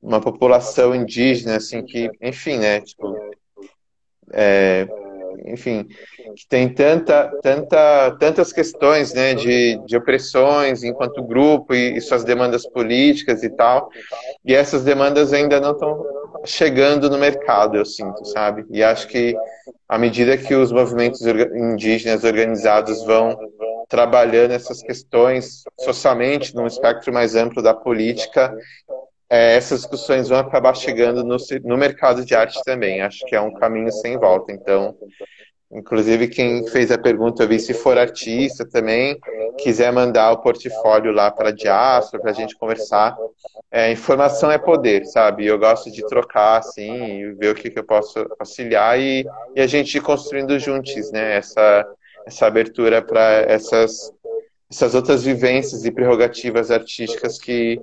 [0.00, 2.80] uma população indígena, assim, que, enfim, né?
[2.80, 3.16] Tipo,
[4.32, 4.86] é,
[5.44, 5.86] enfim,
[6.36, 12.24] que tem tanta, tanta, tantas questões né, de, de opressões enquanto grupo e, e suas
[12.24, 13.90] demandas políticas e tal,
[14.44, 16.04] e essas demandas ainda não estão
[16.44, 18.64] chegando no mercado, eu sinto, sabe?
[18.70, 19.36] E acho que
[19.88, 23.38] à medida que os movimentos indígenas organizados vão
[23.88, 28.56] trabalhando essas questões socialmente, num espectro mais amplo da política,
[29.32, 33.00] é, essas discussões vão acabar chegando no, no mercado de arte também.
[33.00, 34.52] Acho que é um caminho sem volta.
[34.52, 34.94] Então,
[35.72, 39.18] inclusive, quem fez a pergunta, eu vi se for artista também,
[39.56, 43.16] quiser mandar o portfólio lá para a Diáspora, para a gente conversar.
[43.70, 45.46] É, informação é poder, sabe?
[45.46, 49.24] Eu gosto de trocar, assim, ver o que, que eu posso auxiliar e,
[49.56, 51.38] e a gente ir construindo juntos, né?
[51.38, 51.86] Essa,
[52.26, 54.12] essa abertura para essas,
[54.70, 57.80] essas outras vivências e prerrogativas artísticas que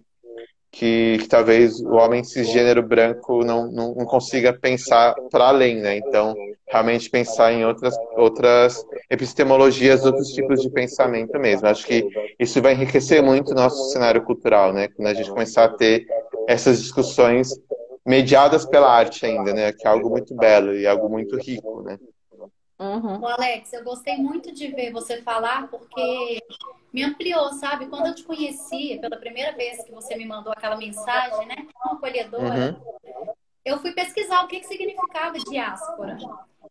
[0.72, 5.98] que, que, talvez o homem cisgênero branco não, não, não consiga pensar para além, né?
[5.98, 6.36] Então,
[6.68, 11.68] realmente pensar em outras, outras epistemologias, outros tipos de pensamento mesmo.
[11.68, 12.08] Acho que
[12.40, 14.88] isso vai enriquecer muito o nosso cenário cultural, né?
[14.90, 16.06] Quando a gente começar a ter
[16.48, 17.50] essas discussões
[18.06, 19.72] mediadas pela arte ainda, né?
[19.72, 21.98] Que é algo muito belo e algo muito rico, né?
[22.80, 23.26] Uhum.
[23.28, 26.42] Alex, eu gostei muito de ver você falar, porque
[26.94, 27.88] me ampliou, sabe?
[27.88, 31.68] Quando eu te conheci, pela primeira vez que você me mandou aquela mensagem, né?
[31.84, 33.36] Uma acolhedora, uhum.
[33.66, 36.18] eu fui pesquisar o que, que significava diáspora.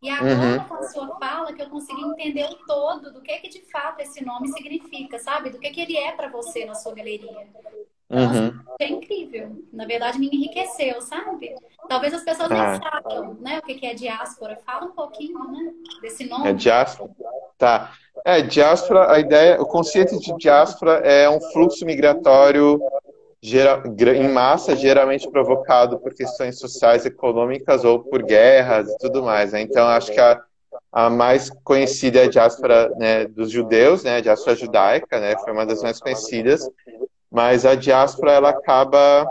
[0.01, 0.65] E agora, uhum.
[0.65, 4.01] com a sua fala, que eu consegui entender o todo do que, que de fato
[4.01, 5.51] esse nome significa, sabe?
[5.51, 7.49] Do que, que ele é para você na sua galeria.
[8.11, 8.59] Uhum.
[8.81, 9.65] é incrível.
[9.73, 11.55] Na verdade, me enriqueceu, sabe?
[11.89, 12.55] Talvez as pessoas ah.
[12.55, 13.59] não saibam, né?
[13.59, 14.59] O que é diáspora.
[14.65, 15.73] Fala um pouquinho, né?
[16.01, 16.49] Desse nome.
[16.49, 17.11] É diáspora.
[17.59, 17.93] Tá.
[18.25, 22.81] É, diáspora, a ideia, o conceito de diáspora é um fluxo migratório
[23.41, 23.83] geral,
[24.17, 29.53] em massa, geralmente provocado por questões sociais, econômicas ou por guerras e tudo mais.
[29.53, 29.61] Né?
[29.61, 30.43] Então, acho que a,
[30.93, 35.53] a mais conhecida é a diáspora né, dos judeus, né, a diáspora judaica, né, foi
[35.53, 36.69] uma das mais conhecidas,
[37.39, 39.25] mas a diáspora ela acaba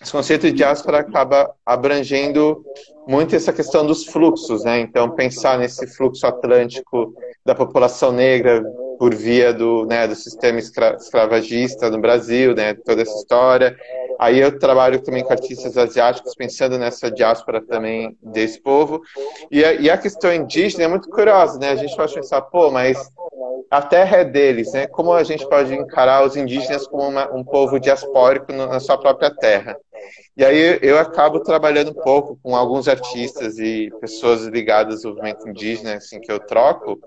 [0.00, 2.64] esse conceito de diáspora acaba abrangendo
[3.08, 4.78] muito essa questão dos fluxos, né?
[4.78, 7.12] Então, pensar nesse fluxo atlântico
[7.44, 8.62] da população negra
[8.98, 12.74] por via do, né, do sistema escravagista no Brasil, né?
[12.74, 13.76] Toda essa história.
[14.18, 19.00] Aí eu trabalho também com artistas asiáticos, pensando nessa diáspora também desse povo.
[19.50, 21.70] E a, e a questão indígena é muito curiosa, né?
[21.70, 22.98] A gente pode pensar, pô, mas
[23.70, 24.86] a terra é deles, né?
[24.88, 29.30] Como a gente pode encarar os indígenas como uma, um povo diaspórico na sua própria
[29.30, 29.76] terra?
[30.36, 35.48] E aí eu acabo trabalhando um pouco com alguns artistas e pessoas ligadas ao movimento
[35.48, 36.98] indígena, assim, que eu troco,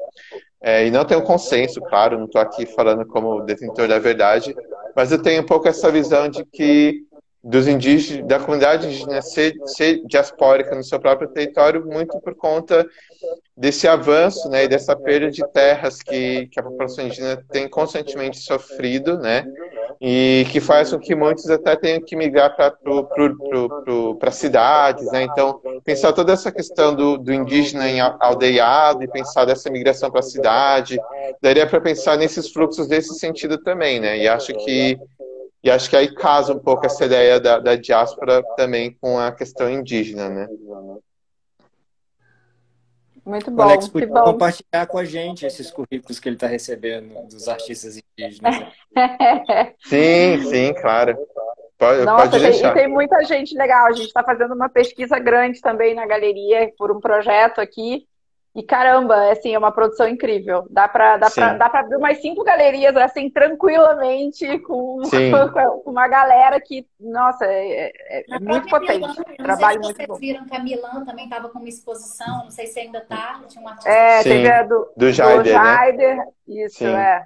[0.62, 4.56] é, e não tenho consenso, claro, não estou aqui falando como detentor da verdade,
[4.96, 7.04] mas eu tenho um pouco essa visão de que
[7.44, 12.88] dos indígenas, da comunidade indígena ser, ser diaspórica no seu próprio território, muito por conta
[13.58, 18.40] desse avanço né, e dessa perda de terras que, que a população indígena tem constantemente
[18.40, 19.44] sofrido, né,
[20.00, 25.12] e que faz com que muitos até tenham que migrar para cidades.
[25.12, 30.12] Né, então, pensar toda essa questão do, do indígena em aldeado e pensar dessa migração
[30.12, 31.00] para a cidade,
[31.42, 34.98] daria para pensar nesses fluxos desse sentido também, né, e acho que
[35.64, 39.32] e acho que aí casa um pouco essa ideia da, da diáspora também com a
[39.32, 40.48] questão indígena, né?
[43.24, 43.62] Muito bom.
[43.62, 44.24] O Alex podia bom.
[44.24, 48.56] compartilhar com a gente esses currículos que ele está recebendo dos artistas indígenas.
[49.86, 51.16] sim, sim, claro.
[51.78, 53.88] Pode, Nossa, pode tem, e tem muita gente legal.
[53.88, 58.08] A gente está fazendo uma pesquisa grande também na galeria por um projeto aqui.
[58.54, 60.68] E caramba, assim, é uma produção incrível.
[60.70, 65.02] Dá para dá pra, dá pra abrir umas cinco galerias assim tranquilamente com,
[65.84, 69.00] com uma galera que, nossa, é, é, é muito potente.
[69.00, 70.16] Milan, Trabalho muito vocês bom.
[70.16, 73.40] viram que a Milan também estava com uma exposição, não sei se ainda está.
[73.48, 73.90] Tinha um artista.
[73.90, 76.26] É, Sim, teve a do, do Jaider, né?
[76.46, 76.94] Isso, Sim.
[76.94, 77.26] é.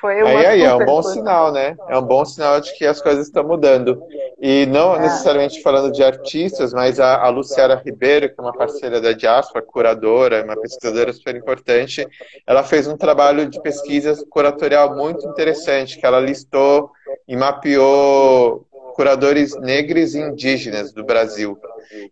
[0.00, 1.12] Foi uma aí, aí é um bom coisa.
[1.12, 1.76] sinal, né?
[1.88, 4.02] É um bom sinal de que as coisas estão mudando.
[4.40, 5.00] E não é.
[5.00, 9.64] necessariamente falando de artistas, mas a, a Luciara Ribeiro, que é uma parceira da Diaspora,
[9.64, 12.06] curadora, uma pesquisadora super importante,
[12.46, 16.90] ela fez um trabalho de pesquisa curatorial muito interessante, que ela listou
[17.26, 21.58] e mapeou curadores negros e indígenas do Brasil.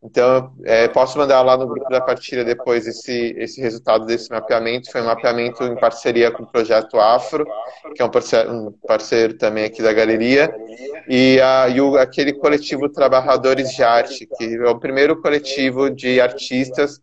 [0.02, 4.92] Então, é, posso mandar lá no grupo da partilha depois esse, esse resultado desse mapeamento.
[4.92, 7.46] Foi um mapeamento em parceria com o Projeto Afro,
[7.94, 10.54] que é um parceiro, um parceiro também aqui da galeria,
[11.08, 16.20] e, a, e o, aquele coletivo Trabalhadores de Arte, que é o primeiro coletivo de
[16.20, 17.00] artistas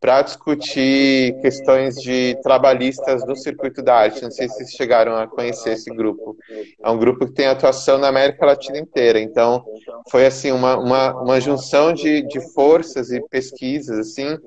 [0.00, 4.22] para discutir questões de trabalhistas do circuito da arte.
[4.22, 6.36] Não sei se vocês chegaram a conhecer esse grupo.
[6.82, 9.19] É um grupo que tem atuação na América Latina inteira.
[9.22, 9.64] Então,
[10.10, 14.38] foi assim uma, uma, uma junção de, de forças e pesquisas assim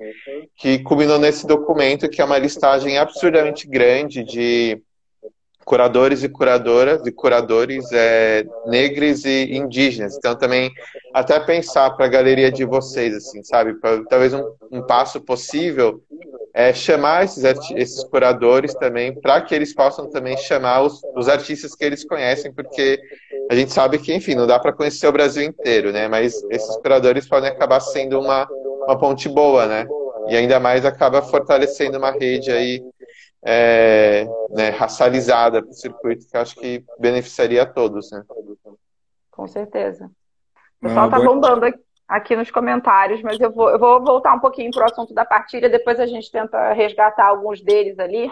[0.56, 4.80] que culminou nesse documento que é uma listagem absurdamente grande de
[5.64, 10.16] curadores e curadoras e curadores é, negros e indígenas.
[10.16, 10.70] Então também
[11.12, 16.02] até pensar para a galeria de vocês assim, sabe, pra, talvez um, um, passo possível
[16.54, 17.42] é chamar esses,
[17.74, 22.52] esses curadores também para que eles possam também chamar os, os artistas que eles conhecem,
[22.52, 23.02] porque
[23.50, 26.06] a gente sabe que, enfim, não dá para conhecer o Brasil inteiro, né?
[26.06, 28.48] Mas esses curadores podem acabar sendo uma,
[28.86, 29.84] uma ponte boa, né?
[30.28, 32.80] E ainda mais acaba fortalecendo uma rede aí
[33.44, 38.10] é, né, racializada para o circuito, que eu acho que beneficiaria a todos.
[38.12, 38.22] Né?
[39.30, 40.08] Com certeza.
[40.80, 41.84] O pessoal está bombando aqui
[42.36, 45.68] nos comentários, mas eu vou, eu vou voltar um pouquinho para o assunto da partilha,
[45.68, 48.30] depois a gente tenta resgatar alguns deles ali,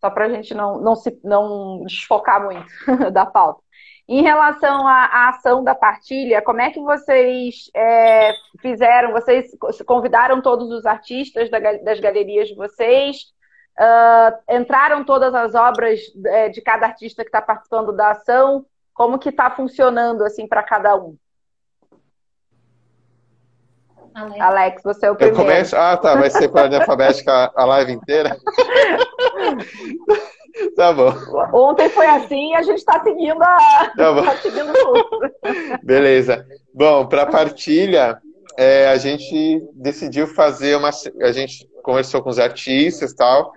[0.00, 2.66] só para a gente não, não, se, não desfocar muito
[3.12, 3.62] da pauta.
[4.08, 9.12] Em relação à, à, ação da partilha, como é que vocês é, fizeram?
[9.12, 9.50] Vocês
[9.86, 13.32] convidaram todos os artistas da, das galerias de vocês?
[13.78, 18.66] Uh, entraram todas as obras é, de cada artista que está participando da ação?
[18.92, 21.16] Como que está funcionando assim para cada um?
[24.14, 24.40] Alex.
[24.40, 25.40] Alex, você é o primeiro.
[25.40, 25.76] Eu começo?
[25.76, 26.14] Ah, tá.
[26.14, 28.36] Vai ser por ordem alfabética a live inteira?
[30.76, 31.12] tá bom.
[31.52, 33.92] Ontem foi assim e a gente está seguindo a.
[33.96, 34.22] Tá bom.
[34.24, 35.32] Tá seguindo tudo.
[35.82, 36.46] Beleza.
[36.74, 38.18] Bom, para partilha,
[38.56, 40.90] é, a gente decidiu fazer uma.
[41.22, 43.52] A gente conversou com os artistas e tal,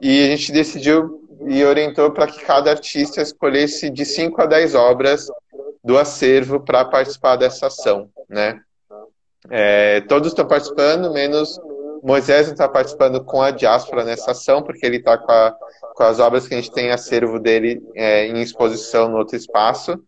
[0.00, 4.74] e a gente decidiu e orientou para que cada artista escolhesse de 5 a 10
[4.74, 5.26] obras
[5.82, 8.60] do acervo para participar dessa ação, né?
[9.48, 11.58] É, todos estão participando, menos
[12.02, 15.54] Moisés não está participando com a diáspora nessa ação, porque ele está com,
[15.94, 19.98] com, as obras que a gente tem acervo dele é, em exposição no outro espaço.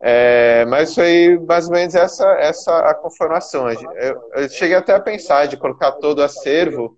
[0.00, 3.70] É, mas foi mais ou menos essa, essa a conformação.
[3.70, 6.96] Eu, eu cheguei até a pensar de colocar todo o acervo,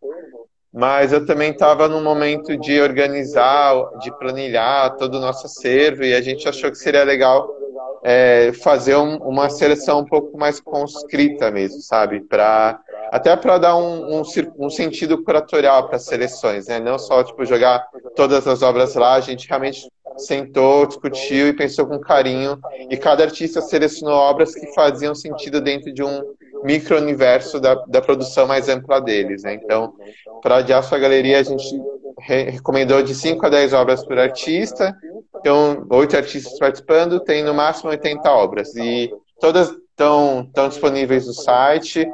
[0.73, 6.15] mas eu também estava no momento de organizar, de planilhar todo o nosso acervo, e
[6.15, 7.47] a gente achou que seria legal
[8.03, 12.21] é, fazer um, uma seleção um pouco mais conscrita mesmo, sabe?
[12.21, 12.79] Pra,
[13.11, 14.23] até para dar um, um,
[14.59, 16.79] um, sentido curatorial para as seleções, né?
[16.79, 21.87] Não só tipo, jogar todas as obras lá, a gente realmente sentou, discutiu e pensou
[21.87, 27.75] com carinho, e cada artista selecionou obras que faziam sentido dentro de um micro-universo da,
[27.87, 29.43] da produção mais ampla deles.
[29.43, 29.55] Né?
[29.55, 29.95] Então,
[30.43, 31.65] para a Diáspora Galeria, a gente
[32.19, 34.97] re recomendou de 5 a 10 obras por artista,
[35.45, 42.11] então, oito artistas participando, tem no máximo 80 obras, e todas estão disponíveis no site,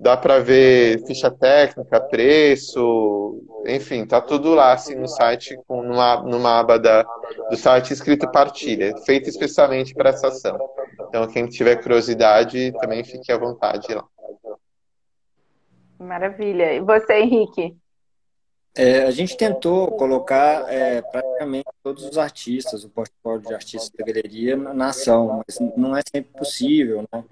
[0.00, 6.22] dá para ver ficha técnica, preço, enfim, tá tudo lá assim no site, com, numa,
[6.22, 7.02] numa aba da,
[7.50, 10.56] do site escrito partilha, feita especialmente para essa ação.
[11.08, 14.04] Então, quem tiver curiosidade, também fique à vontade lá.
[15.98, 16.74] Maravilha.
[16.74, 17.76] E você, Henrique?
[18.74, 24.04] É, a gente tentou colocar é, praticamente todos os artistas, o portfólio de artistas da
[24.04, 27.24] galeria na ação, mas não é sempre possível, né?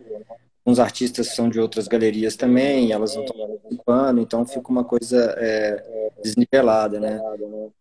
[0.67, 5.33] Uns artistas são de outras galerias também, elas não estão participando, então fica uma coisa
[5.39, 7.21] é, desnivelada, né?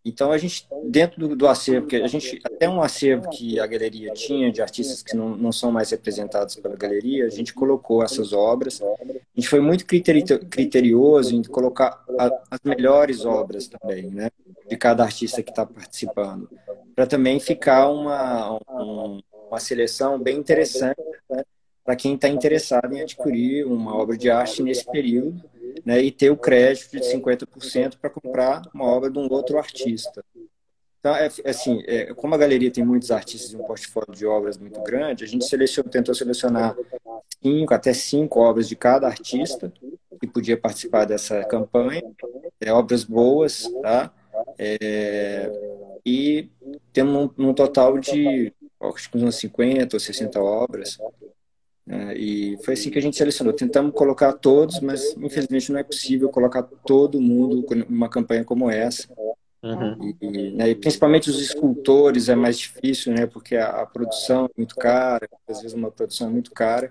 [0.06, 3.65] Então a gente, dentro do, do, acervo, que a gente, até um acervo que a
[3.65, 8.04] galeria tinha de artistas que não, não são mais representados pela galeria, a gente colocou
[8.04, 8.80] essas obras.
[8.84, 14.30] A gente foi muito criterioso em colocar a, as melhores obras também, né?
[14.69, 16.48] De cada artista que está participando,
[16.96, 21.44] para também ficar uma, um, uma seleção bem interessante, né?
[21.86, 25.42] Para quem está interessado em adquirir uma obra de arte nesse período
[25.86, 30.25] né, e ter o crédito de 50% para comprar uma obra de um outro artista.
[31.00, 34.58] Então, é, assim, é, como a galeria tem muitos artistas e um portfólio de obras
[34.58, 36.75] muito grande, a gente selecionou, tentou selecionar
[37.44, 39.71] cinco, até cinco obras de cada artista
[40.19, 42.02] que podia participar dessa campanha,
[42.60, 44.12] é, obras boas, tá?
[44.58, 45.52] É,
[46.04, 46.50] e
[46.92, 50.98] temos um, um total de acho que uns 50 ou 60 obras.
[51.86, 52.17] Né?
[52.17, 53.54] E foi assim que a gente selecionou.
[53.54, 59.08] Tentamos colocar todos, mas infelizmente não é possível colocar todo mundo numa campanha como essa.
[59.62, 60.15] Uhum.
[60.21, 63.25] E, né, e, principalmente os escultores é mais difícil, né?
[63.25, 66.90] Porque a, a, produção é muito cara, às vezes uma produção é muito cara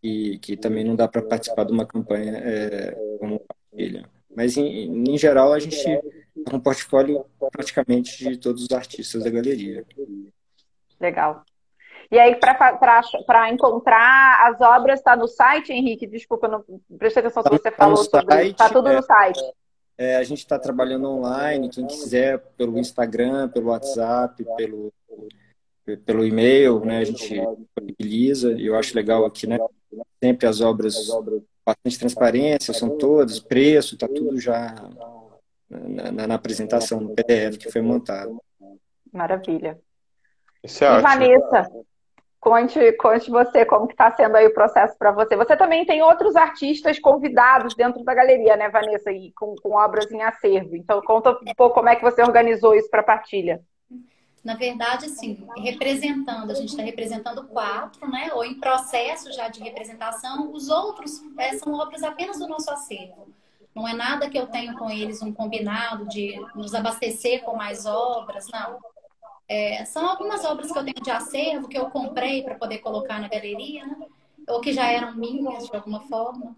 [0.00, 4.04] e que também não dá para participar de uma campanha é, como ele.
[4.36, 6.00] Mas em, em geral a gente tem
[6.52, 9.84] um portfólio praticamente de todos os artistas da galeria.
[11.00, 11.44] Legal.
[12.10, 16.06] E aí, para encontrar as obras, está no site, Henrique?
[16.06, 16.64] Desculpa, não
[16.98, 19.40] prestei atenção se tá você tá falou sobre Está tudo no é, site.
[19.98, 24.92] É, a gente está trabalhando online, quem quiser, pelo Instagram, pelo WhatsApp, pelo,
[26.04, 26.98] pelo e-mail, né?
[26.98, 29.58] A gente disponibiliza, e eu acho legal aqui, né?
[30.22, 30.94] Sempre as obras,
[31.64, 34.74] bastante transparência, são todas, preço, está tudo já
[35.68, 38.40] na, na, na apresentação, no PDF que foi montado.
[39.12, 39.78] Maravilha.
[40.62, 41.08] Isso é e ótimo.
[41.08, 41.70] Vanessa,
[42.46, 45.34] conte, conte você como que está sendo aí o processo para você.
[45.36, 50.08] Você também tem outros artistas convidados dentro da galeria, né, Vanessa, e com, com obras
[50.12, 50.76] em acervo.
[50.76, 53.60] Então conta um pouco como é que você organizou isso para partilha.
[54.44, 58.30] Na verdade, assim, representando, a gente está representando quatro, né?
[58.32, 60.52] Ou em processo já de representação.
[60.52, 63.26] Os outros é, são obras apenas do nosso acervo.
[63.74, 67.86] Não é nada que eu tenho com eles um combinado de nos abastecer com mais
[67.86, 68.78] obras, não.
[69.48, 73.20] É, são algumas obras que eu tenho de acervo que eu comprei para poder colocar
[73.20, 73.96] na galeria, né?
[74.48, 76.56] ou que já eram minhas de alguma forma.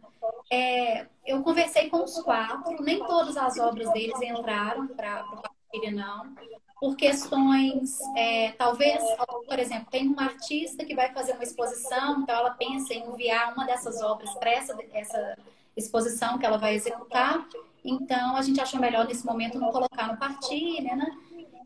[0.51, 5.91] É, eu conversei com os quatro, nem todas as obras deles entraram para o partilha,
[5.91, 6.35] não,
[6.81, 9.03] por questões, é, talvez,
[9.47, 13.53] por exemplo, tem uma artista que vai fazer uma exposição, então ela pensa em enviar
[13.53, 15.39] uma dessas obras para essa, essa
[15.77, 17.47] exposição que ela vai executar,
[17.85, 21.11] então a gente achou melhor nesse momento não colocar no partilha, né?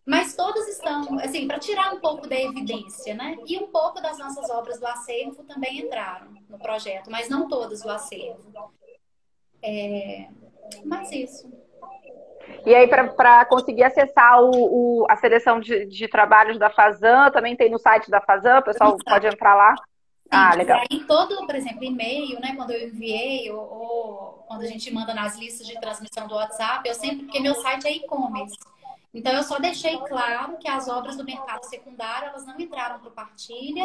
[0.04, 3.36] Mas todas estão, assim, para tirar um pouco da evidência, né?
[3.46, 7.82] E um pouco das nossas obras do acervo também entraram no projeto, mas não todas
[7.82, 8.52] do acervo.
[9.62, 10.28] É...
[10.84, 11.48] Mas isso.
[12.66, 17.56] E aí, para conseguir acessar o, o, a seleção de, de, trabalhos da Fazan, também
[17.56, 19.74] tem no site da Fazan, o pessoal pode entrar lá.
[19.76, 20.80] Sim, ah, legal.
[20.80, 22.54] aí todo, por exemplo, e-mail, né?
[22.56, 26.88] Quando eu enviei, ou, ou, quando a gente manda nas listas de transmissão do WhatsApp,
[26.88, 28.56] eu sempre, porque meu site é e-commerce.
[29.14, 33.08] Então, eu só deixei claro que as obras do mercado secundário elas não entraram para
[33.08, 33.84] o partilha,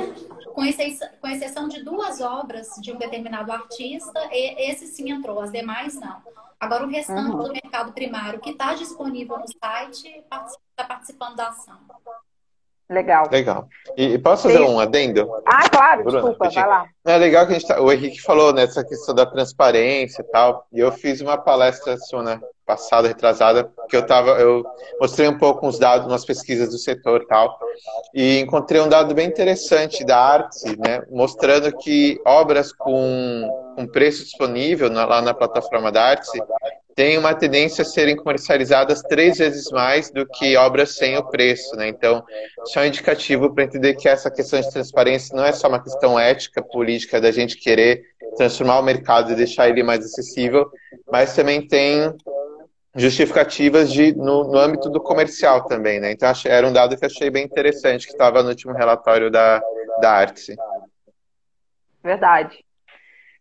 [0.53, 5.41] com exceção, com exceção de duas obras de um determinado artista, e, esse sim entrou,
[5.41, 6.21] as demais não.
[6.57, 7.43] Agora, o restante uhum.
[7.43, 11.77] do mercado primário que está disponível no site está participando da ação.
[12.89, 13.27] Legal.
[13.29, 13.67] Legal.
[13.97, 15.29] E, posso fazer um adendo?
[15.45, 16.85] Ah, claro, Bruno, desculpa, vai lá.
[17.05, 20.65] É legal que a gente tá, o Henrique falou nessa questão da transparência e tal,
[20.71, 24.65] e eu fiz uma palestra semana passada, retrasada, que eu tava, eu
[24.99, 27.59] mostrei um pouco uns dados, umas pesquisas do setor e tal,
[28.13, 34.23] e encontrei um dado bem interessante da arte, né, mostrando que obras com, com preço
[34.23, 36.29] disponível na, lá na plataforma da arte
[36.97, 41.75] tem uma tendência a serem comercializadas três vezes mais do que obras sem o preço,
[41.75, 41.87] né?
[41.87, 42.25] Então,
[42.65, 45.79] isso é um indicativo para entender que essa questão de transparência não é só uma
[45.79, 48.03] questão ética, política, da gente querer
[48.35, 50.71] transformar o mercado e deixar ele mais acessível,
[51.11, 52.11] mas também tem
[52.95, 56.11] justificativas de, no, no âmbito do comercial também, né?
[56.13, 59.61] Então, era um dado que achei bem interessante, que estava no último relatório da,
[60.01, 60.55] da Artse.
[62.03, 62.65] Verdade.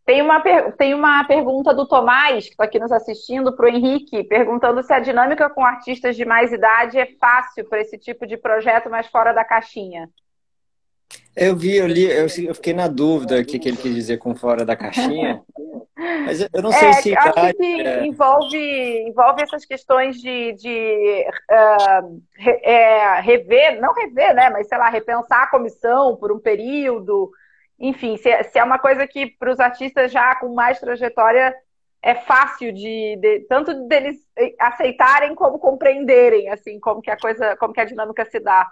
[0.06, 0.40] Tem uma,
[0.78, 4.92] tem uma pergunta do Tomás, que está aqui nos assistindo, para o Henrique, perguntando se
[4.92, 9.08] a dinâmica com artistas de mais idade é fácil para esse tipo de projeto, mas
[9.08, 10.08] fora da caixinha.
[11.34, 14.18] Eu vi, eu li, eu, eu fiquei na dúvida o que, que ele quis dizer
[14.18, 15.42] com fora da caixinha.
[16.24, 17.16] Mas eu não sei é, se.
[17.16, 18.06] Acho que é...
[18.06, 24.50] envolve, envolve essas questões de, de uh, re, é, rever, não rever, né?
[24.50, 27.30] Mas sei lá, repensar a comissão por um período
[27.78, 31.54] enfim, se é, se é uma coisa que para os artistas já com mais trajetória
[32.02, 34.16] é fácil de, de, tanto deles
[34.58, 38.70] aceitarem como compreenderem assim como que a coisa como que a dinâmica se dá.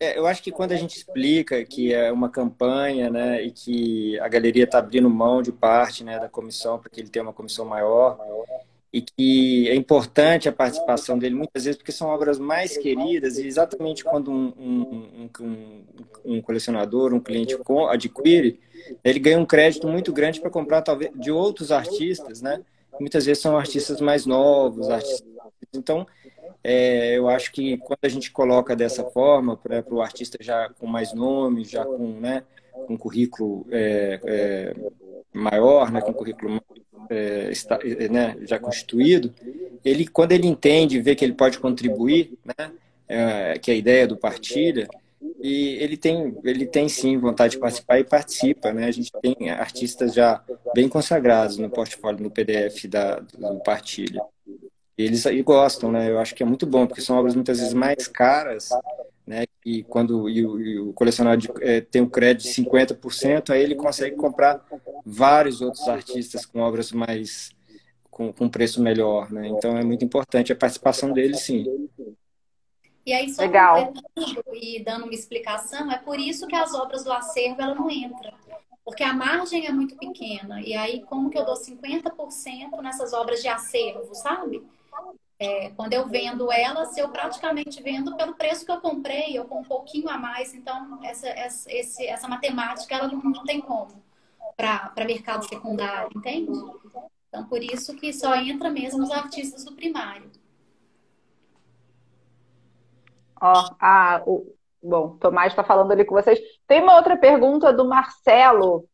[0.00, 4.18] É, eu acho que quando a gente explica que é uma campanha né e que
[4.20, 7.32] a galeria está abrindo mão de parte né da comissão para que ele tenha uma
[7.32, 8.18] comissão maior
[8.92, 13.46] e que é importante a participação dele muitas vezes porque são obras mais queridas e
[13.46, 15.84] exatamente quando um, um, um,
[16.24, 17.56] um colecionador, um cliente
[17.88, 18.60] adquire,
[19.02, 22.60] ele ganha um crédito muito grande para comprar talvez de outros artistas, né?
[23.00, 25.26] Muitas vezes são artistas mais novos, artistas.
[25.74, 26.06] Então,
[26.62, 30.86] é, eu acho que quando a gente coloca dessa forma para o artista já com
[30.86, 32.44] mais nome, já com, né,
[32.86, 34.76] com currículo é, é,
[35.32, 36.60] maior, né, com currículo
[37.10, 39.32] é, está, é, né, já constituído,
[39.84, 42.72] ele quando ele entende, vê que ele pode contribuir, né,
[43.08, 44.88] é, que é a ideia do Partilha,
[45.40, 48.86] e ele tem, ele tem sim vontade de participar e participa, né?
[48.86, 50.40] A gente tem artistas já
[50.72, 54.22] bem consagrados no portfólio, no PDF da, do Partilha.
[54.96, 56.10] Eles aí gostam, né?
[56.10, 58.68] Eu acho que é muito bom, porque são obras muitas vezes mais caras,
[59.32, 59.44] né?
[59.64, 63.74] E quando e o, e o colecionador é, tem um crédito de 50%, aí ele
[63.74, 64.62] consegue comprar
[65.06, 67.50] vários outros artistas com obras mais
[68.10, 69.48] com, com preço melhor, né?
[69.48, 71.64] Então é muito importante a participação deles, sim.
[73.06, 73.92] E aí, só Legal.
[74.52, 78.32] e dando uma explicação, é por isso que as obras do acervo ela não entram.
[78.84, 80.60] Porque a margem é muito pequena.
[80.60, 84.62] E aí, como que eu dou 50% nessas obras de acervo, sabe?
[85.42, 89.58] É, quando eu vendo elas, eu praticamente vendo pelo preço que eu comprei, eu com
[89.58, 90.54] um pouquinho a mais.
[90.54, 94.00] Então, essa, essa, esse, essa matemática ela não, não tem como
[94.56, 96.52] para mercado secundário, entende?
[97.28, 100.30] Então, por isso que só entra mesmo os artistas do primário.
[103.40, 106.38] Ó, a, o, bom, Tomás está falando ali com vocês.
[106.68, 108.88] Tem uma outra pergunta do Marcelo.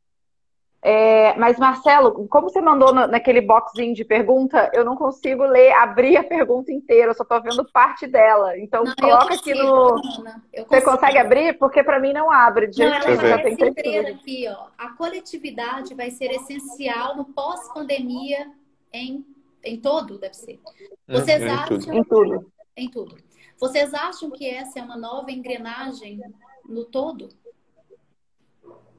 [0.80, 5.72] É, mas, Marcelo, como você mandou no, naquele boxinho de pergunta, eu não consigo ler,
[5.72, 8.56] abrir a pergunta inteira, eu só estou vendo parte dela.
[8.56, 10.66] Então, não, coloca consigo, aqui no.
[10.68, 11.58] Você consegue abrir?
[11.58, 12.68] Porque para mim não abre.
[12.68, 14.68] De não, ela já tem aqui, ó.
[14.78, 18.48] A coletividade vai ser essencial no pós-pandemia
[18.92, 19.26] em,
[19.64, 20.60] em todo, deve ser.
[21.08, 21.94] Vocês uhum, acham.
[21.94, 22.52] Em tudo.
[22.76, 23.16] Em tudo.
[23.58, 26.22] Vocês acham que essa é uma nova engrenagem
[26.64, 27.28] no todo?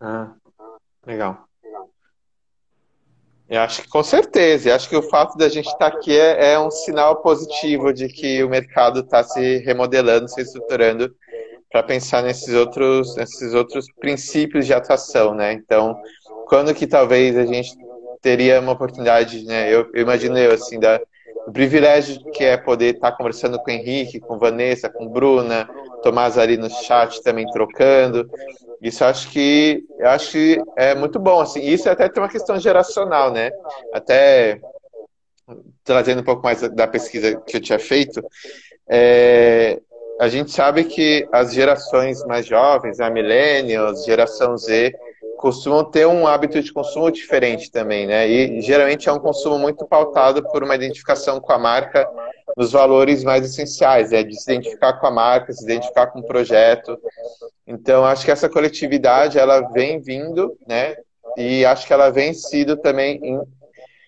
[0.02, 0.34] Ah,
[1.06, 1.49] legal.
[3.50, 4.70] Eu acho que com certeza.
[4.70, 8.08] Eu acho que o fato da gente estar aqui é, é um sinal positivo de
[8.08, 11.14] que o mercado está se remodelando, se estruturando
[11.72, 15.54] para pensar nesses outros, nesses outros princípios de atuação, né?
[15.54, 16.00] Então,
[16.48, 17.76] quando que talvez a gente
[18.22, 19.74] teria uma oportunidade, né?
[19.74, 21.00] Eu, eu imagino eu assim da
[21.48, 25.68] o privilégio que é poder estar conversando com o Henrique, com Vanessa, com Bruna,
[26.04, 28.30] Tomás ali no chat também trocando.
[28.82, 31.62] Isso acho que acho que é muito bom assim.
[31.62, 33.52] Isso até tem uma questão geracional, né?
[33.94, 34.60] Até
[35.84, 38.22] trazendo um pouco mais da pesquisa que eu tinha feito,
[38.88, 39.80] é,
[40.20, 44.94] a gente sabe que as gerações mais jovens, a millennials, geração Z,
[45.38, 48.28] costumam ter um hábito de consumo diferente também, né?
[48.28, 52.06] E geralmente é um consumo muito pautado por uma identificação com a marca
[52.60, 56.26] nos valores mais essenciais, é de se identificar com a marca, se identificar com o
[56.26, 57.00] projeto.
[57.66, 60.98] Então, acho que essa coletividade ela vem vindo, né?
[61.38, 63.40] E acho que ela vem sido também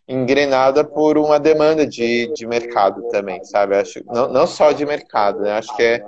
[0.06, 3.78] engrenada por uma demanda de, de mercado também, sabe?
[3.78, 5.54] Acho não, não só de mercado, né?
[5.54, 6.04] Acho que é,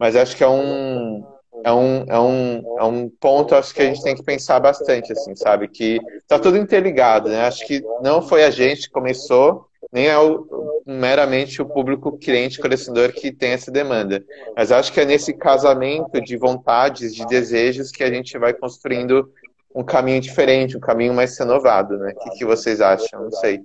[0.00, 1.22] mas acho que é um
[1.62, 5.12] é um, é, um, é um ponto acho que a gente tem que pensar bastante,
[5.12, 5.68] assim, sabe?
[5.68, 7.42] Que tá tudo interligado, né?
[7.42, 12.58] Acho que não foi a gente que começou, nem é o, meramente o público cliente
[12.58, 14.24] colecionador que tem essa demanda.
[14.56, 19.30] Mas acho que é nesse casamento de vontades, de desejos, que a gente vai construindo
[19.74, 22.12] um caminho diferente, um caminho mais renovado, né?
[22.16, 23.24] O que, que vocês acham?
[23.24, 23.62] Não sei.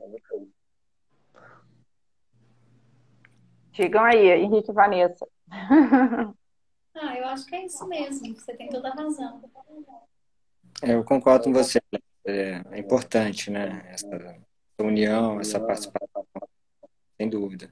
[3.71, 5.25] Digam aí, Henrique e Vanessa.
[6.99, 8.33] Ah, eu acho que é isso mesmo.
[8.33, 9.39] Você tem toda a razão.
[10.81, 11.79] É, eu concordo com você.
[12.25, 13.87] É, é importante, né?
[13.91, 14.07] Essa
[14.79, 16.25] união, essa participação,
[17.17, 17.69] sem dúvida.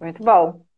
[0.00, 0.68] Muito bom.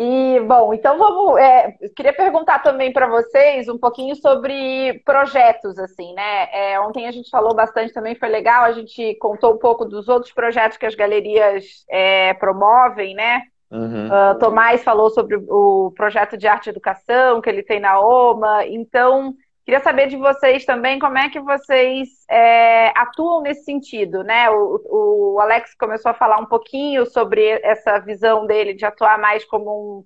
[0.00, 1.40] E, bom, então vamos.
[1.40, 6.48] É, queria perguntar também para vocês um pouquinho sobre projetos, assim, né?
[6.52, 10.08] É, ontem a gente falou bastante também, foi legal, a gente contou um pouco dos
[10.08, 13.42] outros projetos que as galerias é, promovem, né?
[13.70, 14.06] Uhum.
[14.06, 18.66] Uh, Tomás falou sobre o projeto de arte e educação que ele tem na OMA.
[18.66, 19.34] Então,
[19.68, 24.48] queria saber de vocês também como é que vocês é, atuam nesse sentido, né?
[24.48, 29.44] O, o, Alex começou a falar um pouquinho sobre essa visão dele de atuar mais
[29.44, 30.04] como um.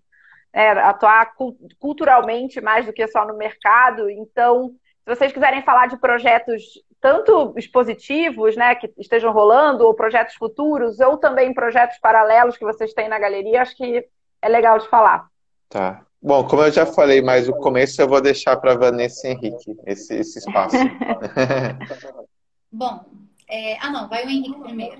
[0.52, 1.32] É, atuar
[1.78, 4.10] culturalmente mais do que só no mercado.
[4.10, 4.70] Então,
[5.04, 6.62] se vocês quiserem falar de projetos
[7.00, 12.92] tanto expositivos, né, que estejam rolando, ou projetos futuros, ou também projetos paralelos que vocês
[12.92, 14.04] têm na galeria, acho que
[14.42, 15.28] é legal de falar.
[15.68, 16.04] Tá.
[16.22, 19.76] Bom, como eu já falei mais no começo, eu vou deixar para Vanessa e Henrique
[19.86, 20.76] esse, esse espaço.
[22.70, 23.04] Bom,
[23.48, 23.76] é...
[23.78, 24.98] ah não, vai o Henrique primeiro.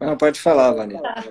[0.00, 1.02] Não, pode falar, Vanessa.
[1.02, 1.24] Tá.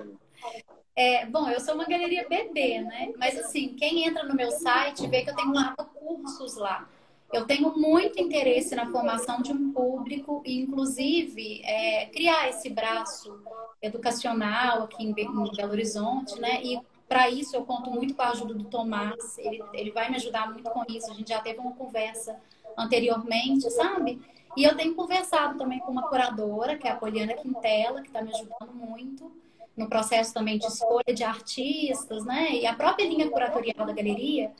[0.96, 3.12] É, bom, eu sou uma galeria bebê, né?
[3.16, 6.88] Mas assim, quem entra no meu site vê que eu tenho lá cursos lá.
[7.32, 13.42] Eu tenho muito interesse na formação de um público e, inclusive, é, criar esse braço
[13.82, 16.62] educacional aqui em, Belo Horizonte, né?
[16.62, 19.38] E para isso eu conto muito com a ajuda do Tomás.
[19.38, 21.10] Ele, ele vai me ajudar muito com isso.
[21.10, 22.40] A gente já teve uma conversa
[22.76, 24.20] anteriormente, sabe?
[24.56, 28.22] E eu tenho conversado também com uma curadora, que é a Poliana Quintela, que está
[28.22, 29.30] me ajudando muito.
[29.76, 32.52] no processo também de escolha de artistas, né?
[32.52, 34.52] E a própria linha curatorial da galeria,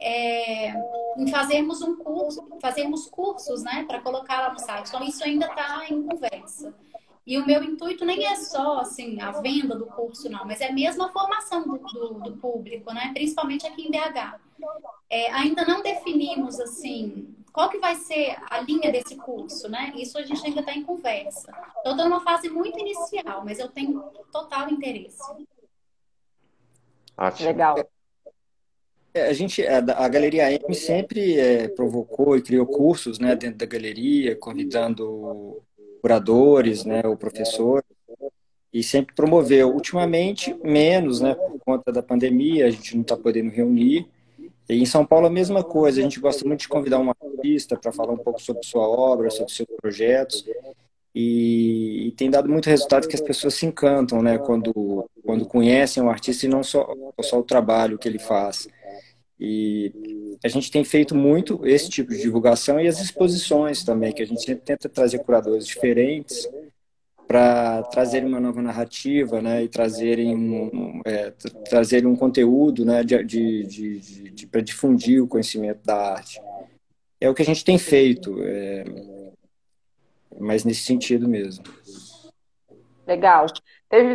[0.00, 0.72] é,
[1.16, 4.88] em fazermos um curso, fazermos cursos, né, para colocar lá no site.
[4.88, 6.74] Então, isso ainda está em conversa.
[7.26, 10.70] E o meu intuito nem é só assim a venda do curso, não, mas é
[10.70, 13.10] mesmo a formação do, do, do público, né?
[13.12, 14.38] Principalmente aqui em BH.
[15.10, 19.92] É, ainda não definimos assim qual que vai ser a linha desse curso, né?
[19.96, 21.50] Isso a gente ainda está em conversa.
[21.78, 24.00] Estou numa fase muito inicial, mas eu tenho
[24.30, 25.18] total interesse.
[27.40, 27.76] Legal.
[29.14, 33.56] É, a gente, a, a Galeria M sempre é, provocou e criou cursos, né, dentro
[33.56, 35.62] da galeria, convidando
[36.06, 37.84] curadores, né, o professor,
[38.72, 39.70] e sempre promoveu.
[39.70, 44.06] Ultimamente, menos, né, por conta da pandemia, a gente não está podendo reunir.
[44.68, 47.76] E em São Paulo, a mesma coisa, a gente gosta muito de convidar um artista
[47.76, 50.44] para falar um pouco sobre sua obra, sobre seus projetos.
[51.12, 56.00] E, e, tem dado muito resultado que as pessoas se encantam, né, quando, quando conhecem
[56.00, 56.88] o artista e não só,
[57.20, 58.68] só o trabalho que ele faz.
[59.40, 59.92] E
[60.42, 64.26] a gente tem feito muito esse tipo de divulgação e as exposições também, que a
[64.26, 66.48] gente sempre tenta trazer curadores diferentes
[67.26, 71.30] para trazerem uma nova narrativa, né, e trazerem um, é,
[71.68, 76.40] trazerem um conteúdo, né, de, de, de, de para difundir o conhecimento da arte.
[77.20, 78.84] É o que a gente tem feito, é,
[80.38, 81.64] mas nesse sentido mesmo.
[83.06, 83.46] Legal.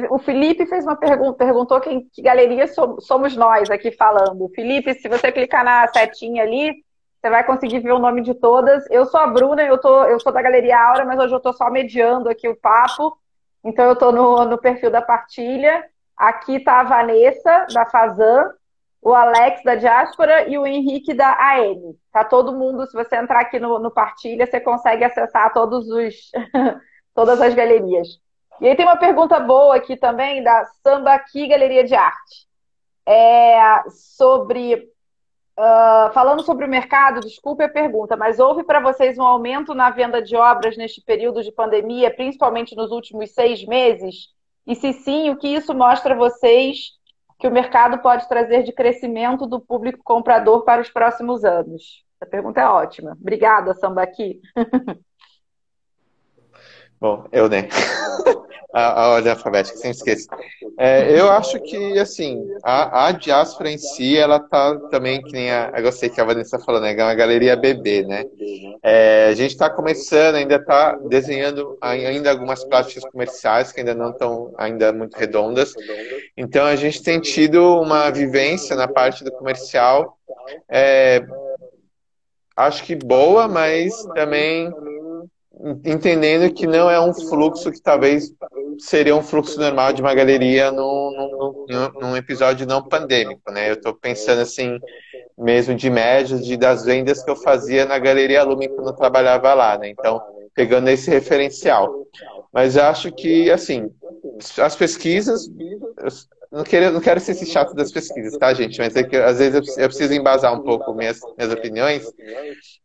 [0.09, 2.65] O Felipe fez uma pergunta, perguntou quem, que galeria
[2.99, 4.51] somos nós aqui falando.
[4.53, 6.73] Felipe, se você clicar na setinha ali,
[7.21, 8.83] você vai conseguir ver o nome de todas.
[8.89, 11.53] Eu sou a Bruna, eu, tô, eu sou da Galeria Aura, mas hoje eu estou
[11.53, 13.17] só mediando aqui o papo.
[13.63, 15.85] Então eu estou no, no perfil da partilha.
[16.17, 18.51] Aqui está a Vanessa, da Fazan,
[19.01, 21.97] o Alex, da Diáspora, e o Henrique, da AM.
[22.11, 26.15] Tá todo mundo, se você entrar aqui no, no partilha, você consegue acessar todos os,
[27.15, 28.07] todas as galerias.
[28.61, 32.47] E aí tem uma pergunta boa aqui também da Samba Aqui Galeria de Arte.
[33.07, 34.87] É sobre.
[35.57, 39.89] Uh, falando sobre o mercado, desculpe a pergunta, mas houve para vocês um aumento na
[39.89, 44.27] venda de obras neste período de pandemia, principalmente nos últimos seis meses?
[44.65, 46.91] E se sim, o que isso mostra a vocês
[47.39, 52.05] que o mercado pode trazer de crescimento do público comprador para os próximos anos?
[52.21, 53.17] A pergunta é ótima.
[53.19, 54.39] Obrigada, Sambaqui.
[57.01, 57.67] Bom, eu, né?
[58.71, 60.27] a, a ordem alfabética, sempre esqueço.
[60.77, 65.51] É, eu acho que, assim, a, a diáspora em si, ela tá também, que nem
[65.51, 66.93] a, eu gostei que a Vanessa falou, né?
[66.93, 68.23] É uma galeria bebê, né?
[68.83, 74.11] É, a gente está começando, ainda está desenhando ainda algumas práticas comerciais que ainda não
[74.11, 75.73] estão ainda muito redondas.
[76.37, 80.19] Então, a gente tem tido uma vivência na parte do comercial,
[80.69, 81.23] é,
[82.55, 84.71] acho que boa, mas também
[85.85, 88.33] entendendo que não é um fluxo que talvez
[88.79, 93.69] seria um fluxo normal de uma galeria num, num, num episódio não pandêmico, né?
[93.69, 94.79] Eu estou pensando assim,
[95.37, 99.53] mesmo de médias de, das vendas que eu fazia na Galeria Lume quando eu trabalhava
[99.53, 99.89] lá, né?
[99.89, 100.21] Então,
[100.53, 102.05] pegando esse referencial.
[102.51, 103.89] Mas acho que, assim,
[104.57, 105.47] as pesquisas,
[106.51, 108.77] não quero, não quero ser esse chato das pesquisas, tá, gente?
[108.77, 112.03] Mas é que às vezes eu preciso embasar um pouco minhas, minhas opiniões.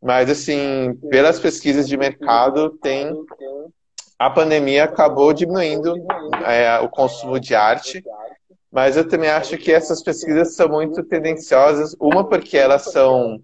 [0.00, 3.12] Mas, assim, pelas pesquisas de mercado, tem.
[4.18, 5.94] A pandemia acabou diminuindo
[6.46, 8.02] é, o consumo de arte,
[8.72, 11.94] mas eu também acho que essas pesquisas são muito tendenciosas.
[12.00, 13.38] Uma, porque elas são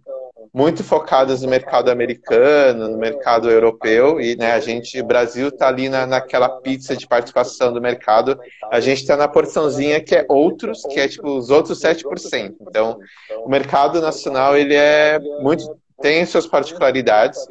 [0.53, 5.69] muito focadas no mercado americano, no mercado europeu, e né, a gente, o Brasil está
[5.69, 8.39] ali na, naquela pizza de participação do mercado,
[8.71, 12.55] a gente está na porçãozinha que é outros, que é tipo os outros 7%.
[12.61, 12.99] Então,
[13.45, 15.65] o mercado nacional, ele é muito,
[16.03, 17.47] tem suas particularidades,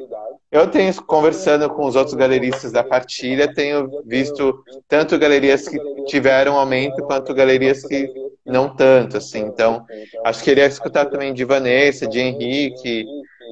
[0.52, 6.58] eu tenho, conversando com os outros galeristas da partilha, tenho visto tanto galerias que tiveram
[6.58, 8.12] aumento, quanto galerias que
[8.44, 9.40] não tanto, assim.
[9.40, 9.86] Então,
[10.24, 13.06] acho que queria escutar também de Vanessa, de Henrique,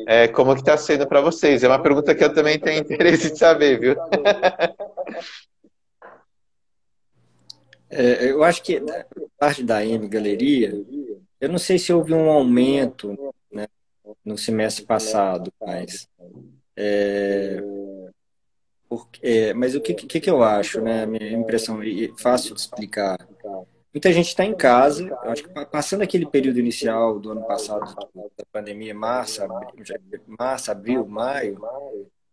[0.07, 1.63] é, como que está sendo para vocês.
[1.63, 3.97] É uma pergunta que eu também tenho interesse de saber, viu?
[7.93, 8.81] É, eu acho que
[9.37, 10.73] parte da M Galeria,
[11.41, 13.67] eu não sei se houve um aumento né,
[14.25, 16.09] no semestre passado, mas
[16.77, 17.61] é,
[18.89, 21.07] porque, é, mas o que, que, que, eu acho, né?
[21.07, 23.17] Minha impressão, e fácil de explicar.
[23.93, 28.45] Muita gente está em casa, acho que passando aquele período inicial do ano passado, da
[28.53, 29.85] pandemia, março, abril,
[30.27, 31.61] março, abril maio,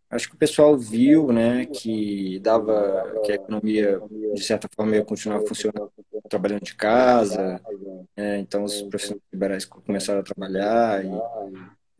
[0.08, 4.00] acho que o pessoal viu né, que dava que a economia,
[4.34, 5.90] de certa forma, ia continuar funcionando,
[6.28, 7.60] trabalhando de casa,
[8.16, 11.10] né, então os profissionais liberais começaram a trabalhar e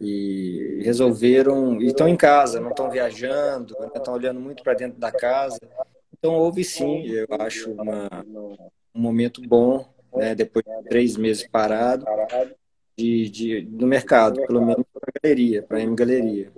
[0.00, 5.10] e resolveram e estão em casa, não estão viajando, estão olhando muito para dentro da
[5.10, 5.58] casa.
[6.16, 8.08] Então, houve sim, eu acho, uma,
[8.94, 12.04] um momento bom, né, depois de três meses parado,
[12.96, 16.52] de, de, no mercado, pelo menos para a galeria, para a M Galeria.